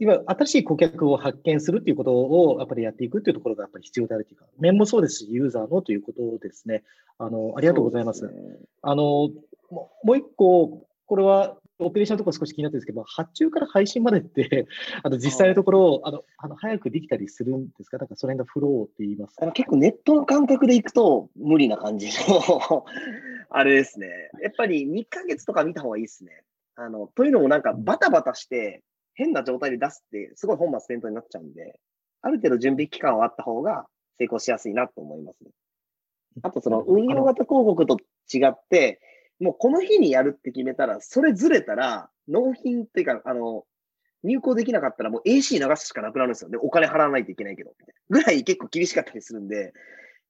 [0.00, 6.82] 今、新しい顧客を発見するっていうことをやっぱりやっていくっていうところがやっぱり必要であるというか、面もそうですし、ユーザーのということですね。
[7.18, 8.20] あの、ありがとうございます。
[8.20, 8.32] すね、
[8.82, 9.30] あの、
[10.02, 14.66] もう一個、これはオペレーションのところ少し気になってるんですけど、発注から配信までって
[15.02, 17.98] あの実際のところ、あのあの早くできたりするんですか？
[17.98, 19.50] なんかそれがフローって言いますか？
[19.52, 22.84] 結構ネットの感覚でいくと無理な感じの
[23.50, 24.08] あれですね。
[24.42, 26.42] やっぱり2ヶ月とか見た方がいいですね。
[26.74, 28.82] あの、というのもなんかバタバタして
[29.14, 31.78] 変な状態で出すってすごい本末転倒になっちゃうんで、
[32.22, 33.86] ある程度準備期間はあった方が
[34.18, 35.50] 成功しやすいなと思いますね。
[36.42, 37.98] あとその運用型広告と
[38.32, 39.00] 違って、
[39.42, 43.64] もうこの日にやるって決めたら、それずれたら、納品っていうか、あの、
[44.22, 46.50] 入稿できなかったらもう AC 流すしかなくなるんですよ。
[46.50, 47.72] で、お金払わないといけないけど、
[48.08, 49.72] ぐらい結構厳しかったりするんで、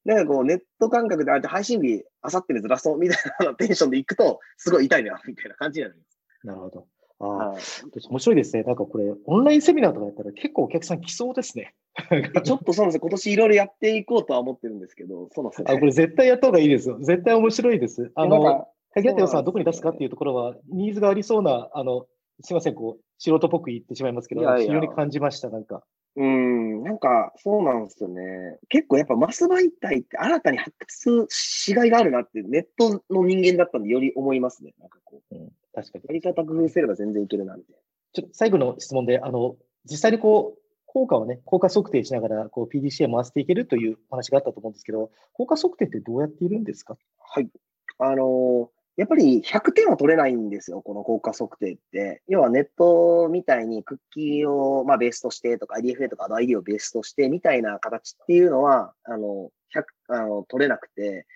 [0.06, 6.18] なんかこうネット感覚であえて配信日、あさってにずらそうみたいな テンションで行くと、すごい痛いな、みたいな感じになります。
[6.44, 6.86] なるほど。
[7.20, 7.62] ああ、はい、
[8.08, 8.62] 面白いですね。
[8.62, 11.74] なんかこれ、オンラインセミナーとかやったら結構お客さん来そうですね。
[12.42, 15.66] ちょっとそうなんです今年いろいろやっていこうとは思ってるんですけど、そうなんですね。
[15.68, 16.98] あ、これ絶対やった方がいいですよ。
[17.00, 18.10] 絶対面白いです。
[18.14, 22.06] あの、限られた予算はどこに出すかっていうところは、ニーズがありそうな、あの、
[22.42, 25.82] すみません、こう、素人っぽく言ってしまいますけど、いやいや非常に感じました、なんか。
[26.14, 28.58] うん、なんか、そうなんですよね。
[28.68, 34.74] 結構やっぱマス媒体って新たに発掘しがいがあるなって、ネットの人間だったんで、より思いますね。
[34.78, 36.04] なんかこう、うん、確かに。
[36.08, 37.76] やり方工夫すれば全然いけるな、みたい
[38.12, 46.92] ちょっと最後の質問で、あの、実際にこう、効果をね、効果測定しながら、こう、PDCA 回していけるという話があったと思うんですけど、効果測定ってどうやっているんですか？
[46.92, 46.98] な。
[47.20, 47.48] はい。
[47.98, 52.22] あのーやっぱり100点は取れないんですよ、この効果測定って。
[52.28, 61.26] 要はネットみたいにクッキーを、まあ、ベースとしてとか IDFA とか ID をベースとしてみたいな形っていうのは、あの、100、あの、取れなくて、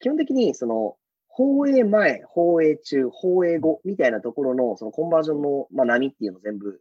[0.00, 0.96] 基本的にその、
[1.28, 6.80] 放映前、放映中、放映後みたいなところのそのコンバージョンの、まあ、波っていうのを全部、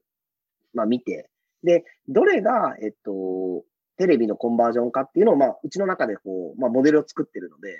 [0.73, 1.29] まあ、見て、
[1.63, 3.63] で、どれが、えっと、
[3.97, 7.77] テレビのコンバージョンかっていうのを、まあ、うちの中でこう、まあ、モデルを作ってるので、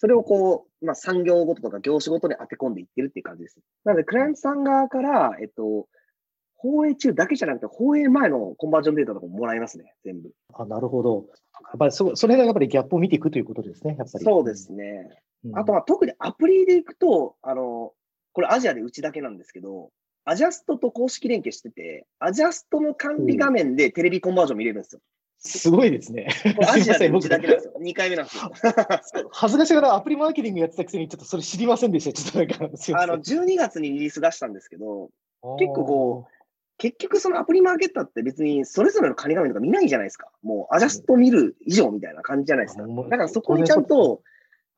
[0.00, 3.58] それをこう、まあ、産業ごととか業種ごとに当て込んでいってるっていう感じです。
[3.84, 5.88] なので、クライアントさん側から、えっと、
[6.56, 10.30] 放映中だけじゃなくて、放映前のコンバージョンデータとかももらえますね、全部。
[10.54, 11.26] あ、なるほど。
[11.52, 14.24] やっぱりそ、それがやっぱりギャップを見ていくということですね、やっぱり。
[14.24, 15.22] そうですね。
[15.44, 15.58] うん。
[15.58, 17.92] あとは特にアプリでいくと、あの、
[18.32, 19.90] これアジアでうちだけなんですけど、
[20.24, 25.02] アジャストと公式連携してて、アジャストの管理画面でテレビコンバージョン見れるんですよ。
[25.42, 26.28] すごいですね。
[26.68, 27.72] アジアでう僕ちだけなんですよ。
[27.80, 28.52] 2回目なんですよ。
[29.32, 32.12] 恥ずかしながらアプリマーケティングやってたくせに、ちょっとそれ知りませんでした。
[32.22, 35.10] ちょっとなんか、あの、12月にリリース出したんですけど、
[35.58, 36.26] 結構こ
[36.76, 40.30] 結局そのアプリマーケッターって別にそれぞれの管理画面とか見ないじゃないですか。
[40.42, 42.84] もうアジャスト見る以上みたいな感じじゃないですか。
[42.84, 44.22] うんだからそこにちゃんと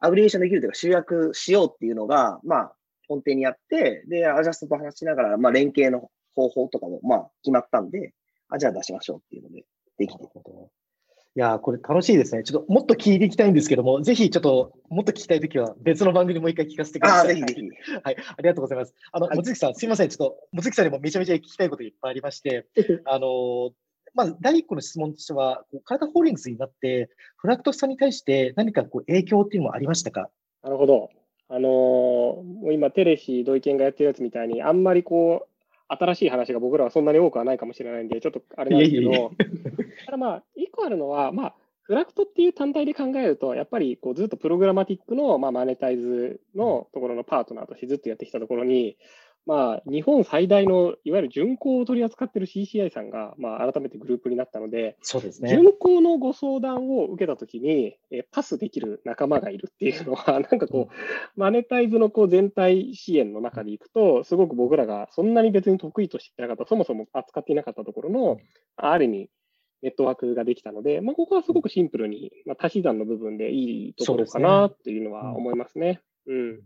[0.01, 2.75] アグリゲーションできるというか集約しようっていうのが、まあ、
[3.09, 8.13] 根底にあって、で、アジャストと話しながら、まあ、連携の方法とかも、まあ、決まったんで、
[8.49, 9.65] あ、じゃあ出しましょうっていうので、
[10.07, 10.31] できてなる。
[10.35, 10.71] ほど。
[11.35, 12.43] いやー、これ楽しいですね。
[12.43, 17.29] ちょっともっと聞いていきたいんですけども、ぜひちょっともっと聞きたいときは別の番組もう一回聞かせてください。
[17.29, 17.63] ぜひぜひ。
[18.05, 18.95] はい、ありがとうございます。
[19.13, 20.09] あの、はいもつきさん、すみません。
[20.11, 22.67] ちょっと、もつきさんにもめちゃめちゃ聞きたいこといっぱいありまして、
[23.07, 23.71] あのー
[24.15, 30.29] まず第一個の質問としては、カラタホールディングスになって、フラクトさんに対して何かこう影響っていうのはありましたか？
[30.63, 31.09] なるほど。
[31.49, 35.52] あのーもう今、テレシ、土井健がやってるやつみたいに、あんまりこう、
[35.97, 39.33] 新しい話が僕らはそんなに多くはないかもしれないんで、ちょっとあれなんですけど、
[40.07, 48.97] ただまあ、一個あるのは、まあ、フラクトっていう単体で考えると、やっぱりこうずっとプログラマティックの、まあ、マネタイズのところのパートナーとしてずっとやってきたところに、
[49.45, 55.51] まあ、日本最大のいわゆる巡航を取り扱っている CCI さんが、まあ、改めてグループになったので、そうですね。
[55.51, 68.39] 巡航のご相談を受けたときに、えパスできる仲間がいるっていうのは、 なんかこう、マネタイズのこう全体支援の中でいくと、すごく僕らがそんなに別に得意としてなかった、そもそも扱っていなかったところの、
[68.77, 69.31] ある意味、
[69.83, 75.87] ネットワークができたので、まあ、ここはすごくシンプルに、まあ、足し算の部分でいいところかなっていうのは思いますね。
[75.87, 76.61] うんうんうん。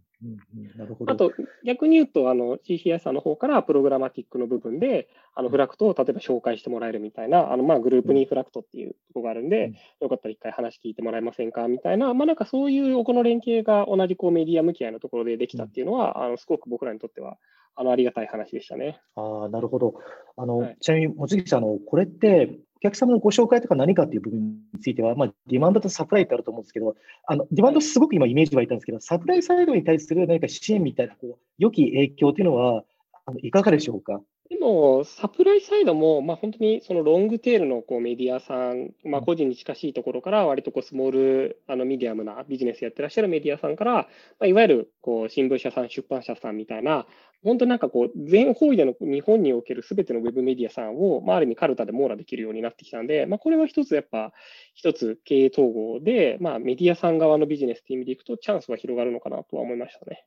[1.06, 1.32] あと、
[1.64, 9.72] 逆に言うと、あの、CCI さんの方からプログラマティックの部分で、あの、フラクトを例えば紹介してもらえるみたいな、あの、まあ、グループにフラクトっていうところがあるんで、うん。
[10.00, 17.36] よかったら一回話聞いてもらえませんかみたいな、まあ、なんかそういうこの連携が同じこうメディア向き合いのところでできたっていうのは、あの、すごく僕らにとっては、
[17.74, 18.98] あの、ありがたい話でしたね。
[19.16, 19.94] ああ、なるほど。
[20.36, 20.76] あの、はい。
[20.80, 24.40] ちなみに、もつぎさん、あの、これって、お客様のご紹介とか何かっていう部分
[24.74, 26.96] については、まあ、ディマンドとサプライってあると思うんですけど、
[27.26, 32.84] あの、ディマンドすごく今イメージ湧いたんですけど、サプライサイドに対する何か支援みたいな、こう、良き影響というのは、
[33.26, 34.20] あのいかがでしょうか？
[34.48, 44.06] でも、サプライサイドも、まあ、本当にそのロングテールのこうメディアさん、まあ、個人に近しいところから、割とこうスモール、あのミディアムなビジネスやってらっしゃるメディアさんから、ま
[44.42, 47.06] あ、いわゆるこう新聞社さん、出版社さんみたいな、
[47.42, 54.32] 本当になんかこう、全方位での日本におけるすべてのウェブメディアさんを、まあ、ある意味カルタで網羅できるようになってきたんで、まあ、これは一つやっぱ、
[54.74, 60.24] 一つ経営統合で、まあ、メディアさん側のビジネスっていう意味でいくと、チャンスは広がるのかなとは思いましたね。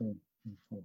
[0.00, 0.29] うんうん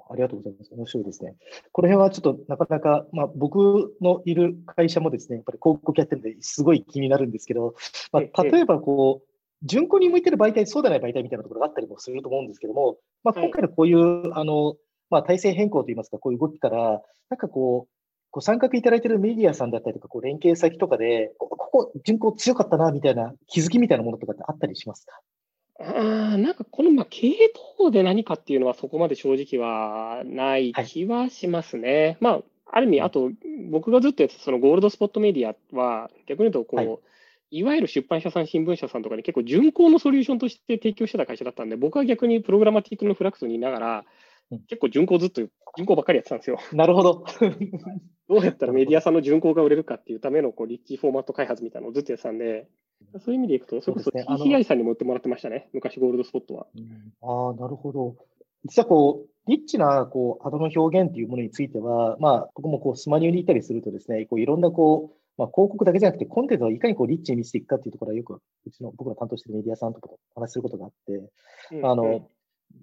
[0.09, 0.73] ありがとうございます。
[0.73, 1.35] 面白いですね。
[1.71, 7.75] この辺はちょっとなかなか、まあ、僕のいる会社もですね、やっぱり広告やってるんで、すごい気になるんですけど、
[8.11, 9.27] まええあ、例えばこう、
[9.63, 14.75] 順行に向いてる媒体、そうでない媒体みたいなところがあったりもすると思うんですけども、まあ、はい今回のこういう、あの、
[15.09, 17.91] まあ、体制変更といいますか、こういう動きから、なんかこう、
[18.31, 25.21] ご参画いただいているメディアさんだったりとか、こう連携先とかで、こここ、順行強かったな、みたいな気づきみたいなものとかってあったりしますか？
[25.79, 32.17] あーなんかこのまあ経営統合で何かっていうのはそこまで正直はない気はしますね。
[32.21, 33.31] まあ、ある意味、あと
[33.69, 36.99] 僕がずっとやってたそのゴールドスポットメディアは逆に言うとこう、はい
[37.51, 44.05] い、わゆる出版社さん、新聞社さんとかに結構順行のソリューションとして提供してた会社だったんで、僕は逆にプログラマティックのフラクトにいながら
[44.51, 45.41] うん、結構順行ずっと、
[45.77, 46.59] 順行ばっかりやってたんですよ。
[46.73, 47.25] なるほど。
[48.29, 52.67] どうやったらメディアさんの順行が売れるかっていうためのこうリッチフォーマット開発みたいなのをずっとやってたんで、
[53.19, 54.35] そういう意味でいくと、それこそそうですね。
[54.35, 56.67] あの TCI さんにも売ってもらってましたね、昔ゴールドスポットは。
[57.21, 58.15] ああ、なるほど。
[58.65, 71.29] 実はこう、リッチなこう、アドの表現っていうものについては、まあ、僕もこう、スマニューに行ったりするとですね、こういろんなこう、まあ、広告だけじゃなくて、コンテンツをいかにこうリッチに見せていくかっていうところはよく、うちの僕の担当しているメディアさんとかとお話しすることがあって、
[71.83, 72.29] あの、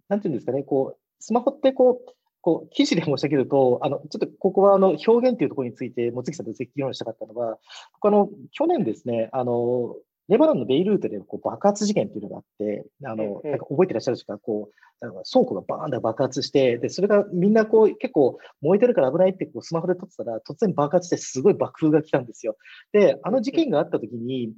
[0.09, 2.13] なんていうんですかね、こう、スマホってこう、
[2.43, 7.59] こう、記事で申し上げると、あの、ちょっとここはあの、表現っていうところについて、もつきさんとぜひ議論したかったのは、
[7.95, 9.97] 僕あの、去年ですね、あの、
[10.29, 22.57] レバノンのベイルートでこう爆発事件っていうのがあって、あの、なんか覚えてらっしゃるしか、こう、なんか倉庫がバーンと爆発して、で、それがみんなこう、結構燃えてるから危ないってこうスマホで撮ってたら、突然爆発してすごい爆風が来たんですよ。
[22.93, 24.53] で、あの事件があった時に、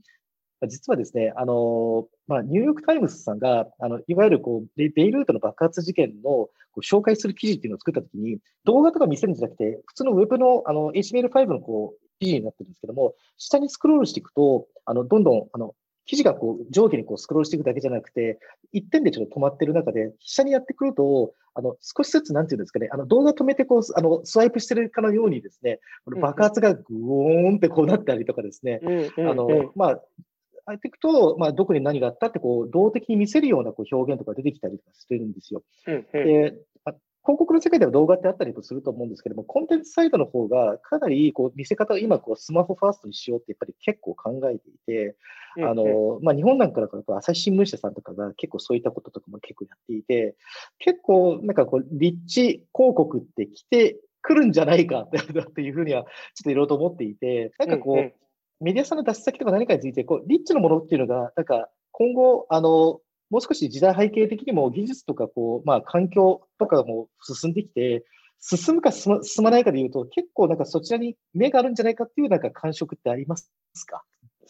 [0.66, 15.74] 実はですね、あの、まあ、ニューヨークタイムズさんが、あの、いわゆるこう、ベイルートの爆発事件のこう紹介する記事っていうのを作ったときに、動画とか見せるんじゃなくて、普通のウェブのあの HTML5 のこう、記事になってるんですけども、下にスクロールしていくと、あの、どんどん、あの、
[16.06, 18.38] 記事がこう上下にこうスクロールしていくだけじゃなくて、
[18.72, 25.80] 一点でちょっと止まってる中で、下にやってくると、あの、少しずつ、なんていうんですかね、あの、動画止めてこう、あの、スワイプしてるかのようにですね、
[26.20, 28.80] 爆発がグーンってこうなったりとかですね、
[29.18, 30.00] あの、まあ、
[30.66, 35.62] あっていくと、まあ、どこに何があったって、こう、動的に見せるようなこう表現とか出てきたりとかしてるんですよ。
[35.86, 36.54] うんうん、で
[37.24, 45.16] 広告の世界では動画ってあったりとすると思うんですけども、コンテンツサイドの方がかなりこう見せ方を今こうスマホファーストにしようってやっぱり結構考えていて、
[45.56, 50.36] あの、まあ、日本なんかだと朝日新聞社さんとかが結構そういったこととかも結構やっていて、
[50.78, 52.42] 結構なんかこう立地
[52.74, 58.12] 広告って来てくるんじゃないか っていうふうにはちょっといろいろと思っていて、なんかこう、
[58.61, 63.00] メディアさんの脱出先とか何かについて、こう、リッチのものっていうのが、なんか、今後、あの、
[63.30, 68.05] もう少し時代背景的にも技術とか、こう、まあ、環境とかも進んできて、
[68.40, 73.50] 進むか進まないかで言うと、結構なんかそちらに目があるんじゃないかっていうなんか感触ってあります
[73.86, 74.05] か？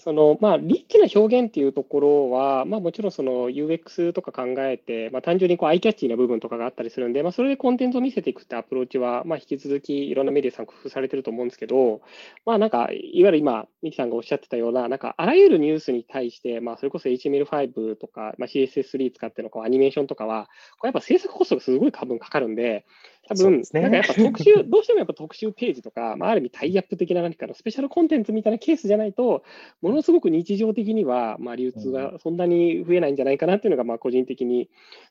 [0.05, 12.03] そのまあ、リッチな表現っていうところは、まあ、もちろんその UX とか考えて、まあ、単純にこうアイキャッチーな部分とかがあったりするんで、まあ、それでコンテンツを見せていくってアプローチは、まあ、引き続きいろんなメディアさん工夫されてると思うんですけど、
[12.45, 22.85] まあ、なんか、いわゆる今、ミキさんがおっしゃってたような、なんかあらゆるニュースに対して、まあ、それこそ HTML5 とか、まあ、CSS3 使ってのこうアニメーションとかは、これやっぱ制作コストがすごい多分かかるんで、
[23.29, 29.43] 多分、ね、なんかやっぱ特集、 どうしてもやっぱ特集ページとか、まあ、ある意味タイアップ的な何かのスペシャルコンテンツみたいなケースじゃないと、
[29.81, 34.69] ものすごく日常的には、まあ、流通がそんなに増えないんじゃないかなっていうのが、まあ、個人的に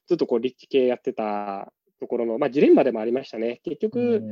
[0.07, 3.61] ずっとこう、リッチ系やってたところの、まあ、ジレンマでもありましたね。
[3.63, 4.23] 結局、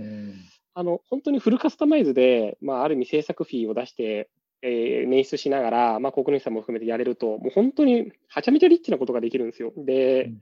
[0.74, 4.30] あの、本当にフルカスタマイズで、まあ、ある意味制作フィーを出して、
[4.62, 9.74] えー、捻出しながら、まあ、国主さんも含めてやれると、もう本当にはちゃめちゃリッチなことができるんですよ。
[9.76, 10.42] で、うん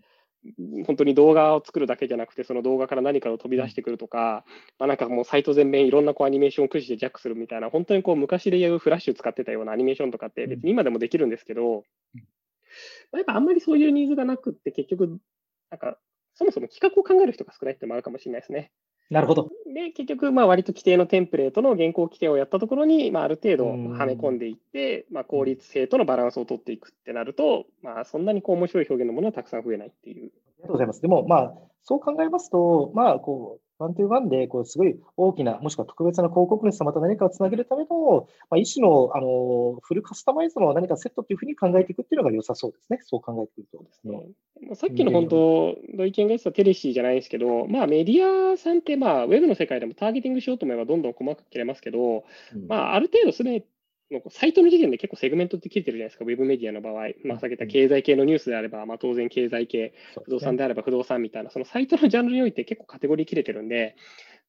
[0.86, 4.46] 本当に動画を作るだけじゃなくて、その動画から何かを飛び出してくるとか、
[4.78, 11.84] まあ、なんかもうサイト全面いろんなこうアニメーションを駆使してジャックするみたいな、本当にこう昔で言うフラッシュ使ってたようなアニメーションとかって別に今でもできるんですけど、
[13.12, 15.20] まあ、やっぱあんまりそういうニーズがなくって、結局、
[15.70, 15.98] なんか
[16.36, 18.72] そもそも企画を考える人が少ないってもあるかもしれないですね。
[19.10, 19.50] なるほど。
[19.74, 30.26] で、結局、まあ、割と規定のテンプレートの原稿規定をやったところに、まあ、ある程度はめ込んでいって、まあ、効率性とのバランスを取っていくってなると、まあ、そんなにこう面白い表現のものはたくさん増えないっていう。
[30.26, 31.02] ありがとうございます。
[31.02, 43.00] でも、まあ、そう考えますと、まあ、こう、ワントゥーワンで、こう、すごい大きな、もしくは特別な広告主様と何かをつなげるための、まあ、一種の、あの、フルカスタマイズの何かセットというふうに考えていくっていうのが良さそうですね。
[43.04, 44.76] そう考えていくとですね。
[44.76, 53.64] さっきの本当、の意見が言ってたテレシーじゃないですけど、まあ、メディアさんって、まあ、ウェブの世界でもターゲティングしようと思えばどんどん細かく切れますけど、うん、まあ、ある程度すで
[54.12, 59.94] にサイトの時点で結構セグメントって切れてるじゃないですか、ウェブメディアの場合、まあ、先ほど経済系のニュースであれば、まあ、当然経済系、
[60.26, 63.96] 不動産であれば不動産みたいな、そのサイトのジャンルにおいて結構カテゴリー切れてるんで、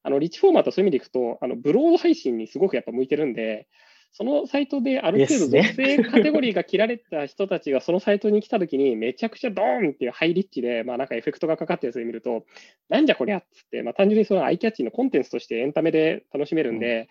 [0.03, 3.67] あのリッチフォーマットそういう意味でいくと、あのブロード配信にすごくやっぱ向いてるんで、
[4.13, 12.45] そのサイトである程度属性カテゴリーが切られた人たちがそのサイトに来たときにめちゃくちゃドーンっていうハイリッチで、まあなんかエフェクトがかかったやつで見ると、
[12.89, 17.07] なんじゃこりゃっつって、まあ単純にそのアイキャッチのコンテンツとしてエンタメで楽しめるんで、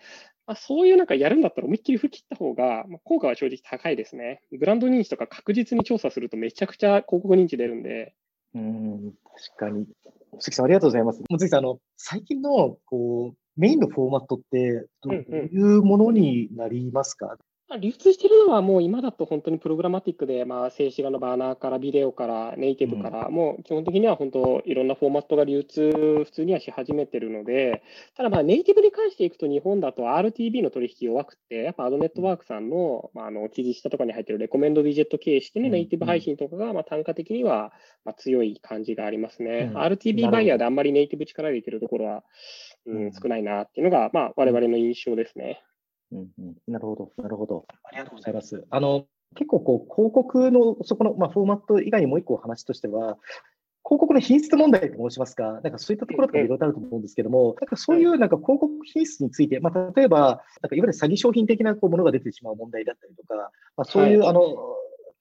[0.47, 4.41] まあ、そういうなんかやるんだったら思いっきり振り切った方が、まあ、効果は正直高いですね。
[4.51, 8.13] ブランド認知とか確実に調査するとめちゃくちゃ広告認知出るんで。
[8.53, 9.13] うん、
[9.57, 9.87] 確かに。
[10.39, 11.19] 関さん、ありがとうございます。
[11.19, 17.37] もう関さん、あの、最近の、こう、メインのフォーマットってどういうものになりますか、うんうん
[17.77, 27.83] 流通しているのはもう今だと本当にプログラマティックで、まあ、静止画のバーナーからビデオからネイティブから、もう基本的には本当いろんなフォーマットが流通普通にはし始めてるので、
[28.15, 37.71] ただまあネイティブに関していくと日本だと RTB の取引弱くて、やっぱアドネットワークさんの,、まあ、あの記事下とかに入ってるレコメンドビジェット形式のネイティブ配信とかがまあ単価的には
[38.05, 39.71] まあ強い感じがありますね。
[39.71, 42.23] うん、RTB バイヤーであんまりネイティブ力でいけるところは、
[42.85, 45.63] うん、少ないなっていうのが、まあ、我々の印象ですね。
[46.11, 47.65] うんうん、なるほど、なるほど。
[47.83, 48.65] ありがとうございます。
[48.69, 49.05] あの、
[49.35, 53.17] 結構こう、広告の、そこの、まあ、フォーマット以外にもう一個話としては、
[53.83, 64.41] 広告の品質問題と申しますか、なんかそういったところとかいろいろあると思うんですけども、なんかそういうなんか広告品質について、まあ、例えば、なんかいわゆる詐欺商品的なこうものが出てしまう問題だったりとか、まあ、そういう、あの、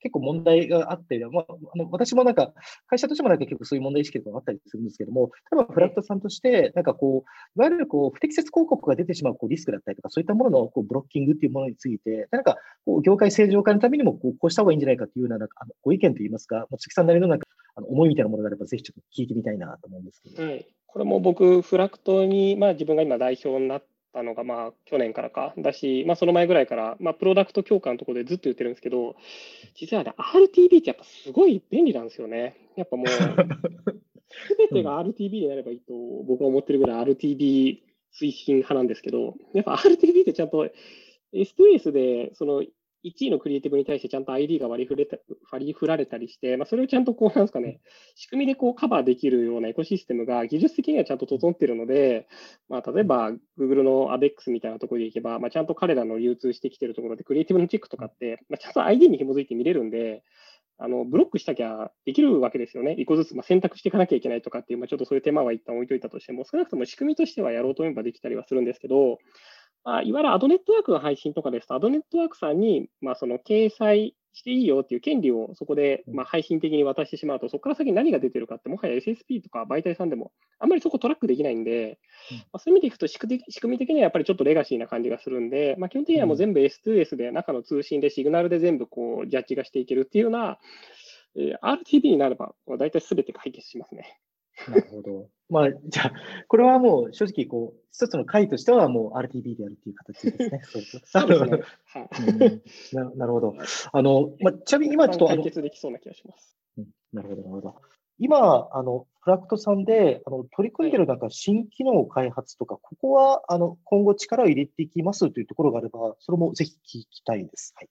[0.00, 2.52] 結構問題があって、まあ、あの私もなんか、
[2.88, 20.42] 会社としてもなんか結構そういう問題意識とかあったりするんですけども、例えばフラットさんとして、なんかこう、いわゆるこう不適切広告が出てしまうこうリスクだったりとか、そういったもののこうブロッキングっていうものについて、なんかこう業界正常化のためにもこうこうした方がいいんじゃないかというようななんかあのご意見といいますか、月さんなりのなんかあの思いみたいなものがあれば、ぜひちょっと聞いてみたいなと思うんですけど。
[20.42, 29.16] はい、これも僕、フラクトに、まあ、自分が今代表になったのが、まあ、去年からかだし、まあ、その前ぐらいから、まあ、プロダクト強化のところでずっと言ってるんですけど、
[29.74, 32.56] 実はね、RTB ってやっぱすごい便利なんですよね。
[32.76, 33.06] やっぱもう、
[34.30, 35.92] すべてが RTB になればいいと
[36.26, 37.78] 僕は思ってるぐらい RTB
[38.12, 40.68] 推進派なんですけど、やっぱ RTB ってちゃんと
[41.32, 42.64] S2S でその
[43.04, 45.16] 1位のクリエイティブに対してちゃんと ID が割り振れた
[45.50, 47.80] 割り振られたりして、まあ、それをちゃんとこう、 なんですかね、
[48.14, 52.28] 仕組みでこうカバーできるようなエコシステムが技術的にはちゃんと整っているので、
[52.68, 60.22] まあ、例えば Google の ABEX みたいなところでいけば、まあ、ちゃんと彼らの流通してきているところでクリエイティブのチェックとかって、まあ、ちゃんと ID に紐づいて見れるんで、
[60.82, 62.94] あのブロックしたきゃできるわけですよね。
[62.98, 69.18] 一個ずつ、まあ、選択していかなきゃいけないとかっていう、まあ、ちょっとそういう手間は一旦置いといたとしても、少なくとも仕組みとしてはやろうと思えばできたりはするんですけど、
[69.84, 81.98] まあ、いわゆるアドネットワークの配信とかですと、アドネットワークさんに、まあ、その掲載していいよっていう権利をそこで、まあ、配信的に渡してしまうと、そこから先何が出てるかって、もはや SSP とか媒体さんでも、あんまりそこトラックできないんで、
[82.30, 90.58] まあ、そういう意味でいくと仕組み的にはやっぱりちょっとレガシーな感じがするんで、まあ、基本的にはもう全部 S2S で中の通信でシグナルで全部こうジャッジがしていけるっていうような、
[91.36, 94.20] えー、RTB になれば、大体すべて解決しますね。
[94.68, 95.28] なるほど。
[95.50, 96.12] まあ、じゃあ、
[96.46, 100.62] これはもう正直、こう、一つの回としてはもう RTB であるっていう形ですね。
[100.64, 103.10] そうですね。
[103.16, 103.56] なるほど。
[103.92, 105.26] あの、まあ、ちなみに今ちょっと。
[105.26, 106.56] 解決できそうな気がします。
[106.78, 107.74] うん、なるほど、なるほど。
[108.20, 117.74] 今、あの、フラクトさんで、あの、取り組んでるなんか新機能開発とか、ここは、あの、今後力を入れていきますというところがあれば、それもぜひ聞きたいです。
[117.76, 117.88] はい。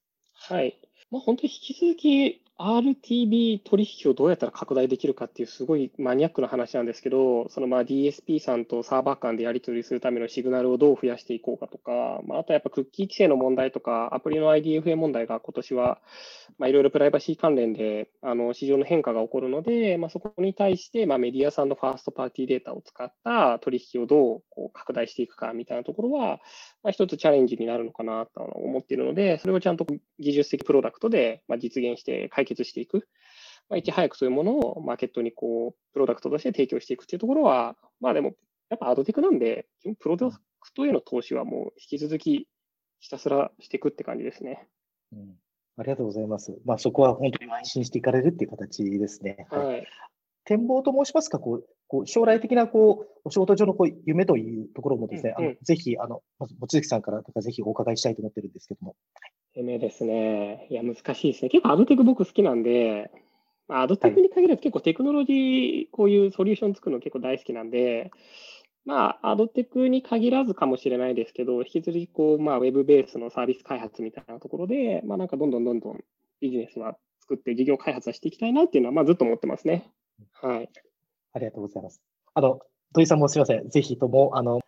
[0.62, 0.80] はい。
[1.12, 16.00] まあ、本当に引き続き RTB 取引をどうやったら拡大できるかっていうすごいマニアックな話なんですけど、そのまあ DSP さんとサーバー間でやり取りするためのシグナルをどう増やしていこうかとか、まあ、あとやっぱクッキー規制の問題とか、アプリの IDFA 問題が今年は、
[16.66, 26.40] いろいろプライバシー関連であの市場の変化が起こるので、まあ、そこに対してまあメディアさんのファーストパーティーデータを使った取引をどうこう拡大していくかみたいなところは、
[26.84, 29.86] まあ、一つチャレンジになるのかなと思っているので、それをちゃんと
[30.20, 33.08] 技術的プロダクトでまあ実現して解決していく。
[33.70, 38.34] まあ、いち早くそういうものをマーケットにこう、プロダクトとして提供していくっていうところは、まあでも、
[38.70, 39.68] やっぱアドテクなんで、
[40.00, 42.48] プロダクトへの投資はもう引き続き
[43.00, 44.68] ひたすらしていくって感じですね。
[45.14, 45.36] うん、
[45.78, 46.58] ありがとうございます。
[46.66, 49.48] まあそこは本当に邁進していかれるっていう形ですね。
[49.50, 49.88] はい。
[50.50, 58.96] 展望と申しますか、こう、こう将来的なこうお仕事上のこう夢というところもですね、うんうん、あのぜひ、あの、まず、望月さんからとかぜひお伺いしたいと思ってるんですけども。
[59.54, 60.66] 夢ですね。
[60.72, 61.50] いや、難しいですね。
[61.50, 63.12] 結構アドテク僕好きなんで、
[63.68, 68.10] まあ、アドテクに限らず結構テクノロジー、こういうソリューション作るの結構大好きなんで、
[68.86, 76.00] まあ、アドテクに限らずかもしれないですけど、引き続きこう、まあ、ウェブベースのサービス開発みたいなところで、まあ、なんかどんどんどんどん
[76.42, 79.86] ビジネスは作って事業開発はしていきたいなっていうのは、まあ、ずっと思ってますね。
[80.34, 80.70] はい。
[81.34, 82.02] ありがとうございます。
[82.34, 82.60] あの、
[82.94, 83.70] 土井さんもすみません。
[83.70, 84.62] ぜひとも、あの、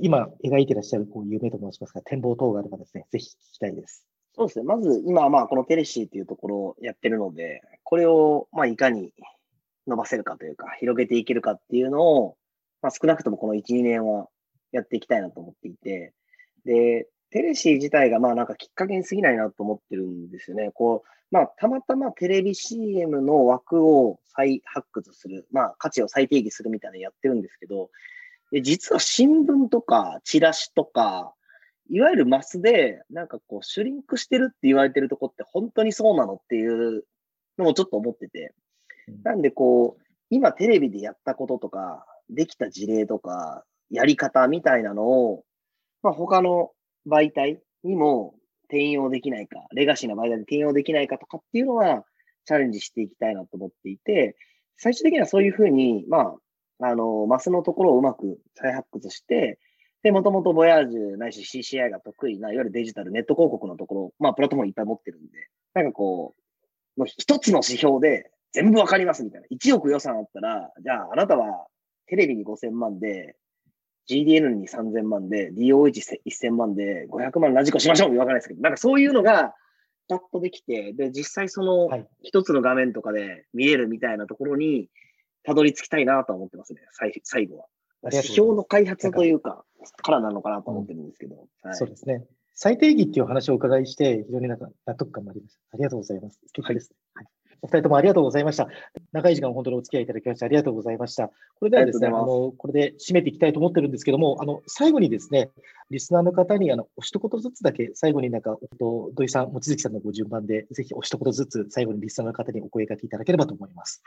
[0.00, 4.06] 今描いてらっしゃるこう夢と申しますか、展望等があればですね、ぜひ聞きたいです。
[4.34, 4.64] そうですね。
[4.64, 9.12] まず、今はまあ、このテレシーっていうところをやってるので、これを、まあ、いかに
[9.86, 12.36] 伸ばせるかというか、広げていけるかっていうのを、
[12.82, 14.28] まあ、少なくともこの1、2年は
[14.72, 16.12] やっていきたいなと思っていて、
[16.64, 20.70] で、テレシー自体がまあなんかきっかけに過ぎないなと思ってるんですよね。
[20.72, 27.90] こう、まあたまたまテレビ CM の枠を再発掘する、まあ価値を再定義するみたいなのやってるんですけど、
[28.52, 31.34] で実は新聞とかチラシとか、
[31.88, 37.04] いわゆるマスで、なんかこう、シュリンクしてるって言われてるとこって本当にそうなのっていう
[37.58, 38.54] のもちょっと思ってて。
[39.22, 45.44] なんでこう、今テレビでやったこととか、できた事例とか、やり方みたいなのを、
[46.02, 46.72] まあ他の
[47.08, 48.34] 媒体にも
[48.68, 52.04] 転用できないか、レガシーな媒体で転用できないかとかっていうのは、
[52.44, 54.36] チャレンジしていきたいなと思っていて、
[54.76, 56.36] 最終的にはそういうふうに、ま
[56.80, 59.58] あ、あの、マスのところをうまく再発掘して、
[60.02, 66.34] で、もともとボヤージュないし CCI が得意な、いわゆるデジタル、ネット広告のところ、まあ、プラットフォームいっぱい持ってるんで、なんかこ
[66.96, 69.46] う、もう一つの指標で全部わかりますみたいな。
[69.50, 71.66] 1億予算あったら、じゃああなたは
[72.06, 73.36] テレビに5000万で、
[74.08, 79.54] GDN に3000万で、DOH1000 万で、500万ラジコしましょうわかんないですけど、なんかそういうのが、
[80.08, 81.88] パッとできて、で、実際その
[82.22, 84.88] 一つの画面とかで見れるみたいなところに、
[85.42, 87.66] たどり着きたいなと思ってますね、最最後は。
[88.12, 89.64] 指標の開発というか、
[90.02, 91.48] からなのかなと思ってるんですけど。
[91.62, 92.24] はいそうですね。
[92.58, 95.60] 最低義っていう話をお伺いして、非常になんか納得感もありました。
[95.72, 96.40] ありがとうございます。
[96.46, 96.96] 素敵ですね。
[97.14, 97.26] はい
[97.62, 98.68] お二人ともありがとうございました。
[99.12, 101.28] 長い時間本当にお付き合いいただきましてありがとうございました。
[101.28, 105.50] これではですね、あの、これで締めていきたいと思ってるんですけども、あの、最後にですね、
[105.90, 114.02] リスナーの方に、あの、お一言ずつだけ、最後になんか、おと土井さん、望月さんのご順番で、ぜひお一言ずつ、最後にリスナーの方にお声掛けいただければと思います。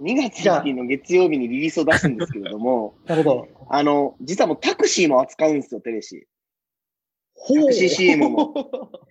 [0.00, 3.48] 2月1日の月曜日にリリースを出すんですけれども、 なるほど。
[3.68, 6.20] あの、実はもうタクシーも扱うんですよ、テレシー。
[7.34, 8.54] ほタクシー CM も。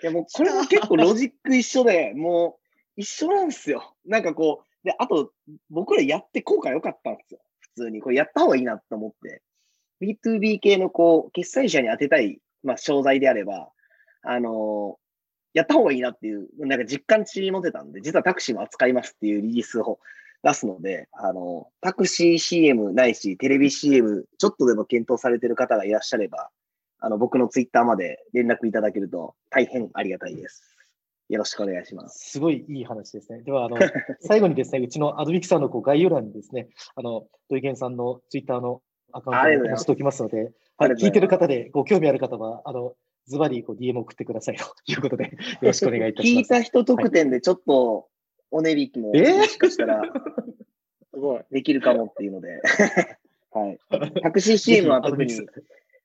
[0.00, 2.67] いやもうこれも結構ロジック一緒で、もう
[2.98, 3.94] 一緒なんですよ。
[4.04, 5.32] なんかこう、で、あと
[5.70, 7.40] 僕らやって効果良かったんですよ。
[7.60, 8.02] 普通に。
[8.02, 9.42] これやった方がいいなと思って。
[10.02, 13.70] B2B 系のこう、決済者に当てたい、まあ、商材であれば、
[14.22, 15.08] あのー
[15.54, 19.98] やった方がいいなっていう、なんか実感値持てたんで、実はタクシーも扱いますっていうリリースを
[20.44, 26.50] 出すので、あのタクシー CM ないし、テレビ CM、ちょっとでも検討されてる方がいらっしゃれば、
[27.00, 30.77] あの、僕のツイッターまで連絡いただけると大変ありがたいです。
[31.28, 32.30] よろしくお願いします。
[32.30, 33.42] すごいいい話ですね。
[33.42, 33.76] では、あの、
[34.20, 42.94] 最後にですね、うちのアドミキさんのこう概要欄にですね、あの、土井健さんのツイッターのアカウントを載せておきますので、はい、聞いてる方でご興味ある方は、あの、
[43.26, 45.30] ズバリこう DM 送ってくださいと いうことで、よ
[45.62, 46.52] ろしくお願いいたします。
[46.52, 48.08] 聞いた人特典でちょっと
[48.50, 49.36] お値引きも、えー？
[49.36, 50.02] もしかしたら
[51.12, 51.44] すごい。
[51.50, 52.60] できるかもっていうので、
[53.52, 53.78] はい。
[54.22, 55.32] タクシー CM は特に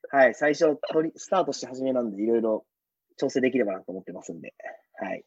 [0.09, 2.65] はい、最初取り、スタートし始めなんで、いろいろ
[3.17, 4.53] 調整できればなと思ってますんで、
[4.99, 5.23] はい。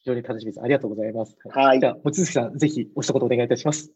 [0.00, 0.62] 非常に楽しみです。
[0.62, 1.36] ありがとうございます。
[1.48, 3.92] はいじゃあ、望月さん、ぜひお一言お願いいたします。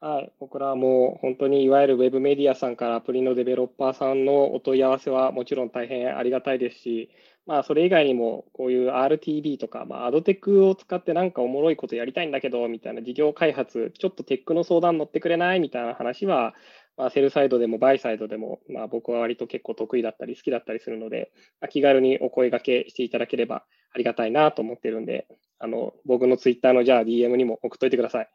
[0.00, 7.08] はい、僕らはもう本当にいわゆるウェブメディアさんからアプリのデベロッパーさんのお問い合わせはもちろん大変ありがたいですし、
[7.46, 15.60] まあ、それ以外にもこういう RTB とか、まあ、アドテックを使ってなんかおもろいことやりたいんだけどみたいな事業開発、ちょっとテックの相談乗ってくれない？
[15.60, 16.54] みたいな話は、
[16.96, 25.26] まあ、セルサイドでもバイサイドでも、まあ、僕は割と結構得意だったり好きだったりするので、まあ、気軽にお声掛けしていただければありがたいなと思ってるんで、
[25.58, 28.28] あの僕のツイッターのじゃあ DM にも送っといてください。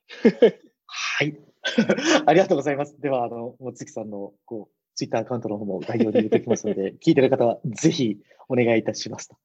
[0.87, 1.37] はい。
[2.25, 2.99] ありがとうございます。
[2.99, 9.37] では、あの、望月さんの、こう、ツイッターアカウントの方も概要に入れておきますので、聞いてる方はぜひお願いいたしますと。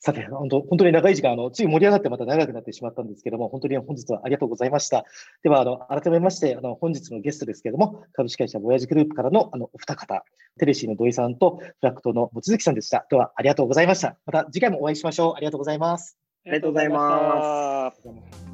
[0.00, 5.04] さて、本当、本当に長い時間、あの、つい盛り上がってまた長くなってしまったんですけども、本当に本日はありがとうございました。
[5.42, 10.24] では、あの、改めまして、あの、本日のゲストですけれども、株式会社ボヤジグループからの、あの、お二方、
[10.58, 13.06] テレシーの土井さんと、フラクトの望月さんでした。
[13.10, 14.16] では、ありがとうございました。
[14.26, 15.34] また次回もお会いしましょう。
[15.36, 16.18] ありがとうございます。
[16.46, 18.53] ありがとうございます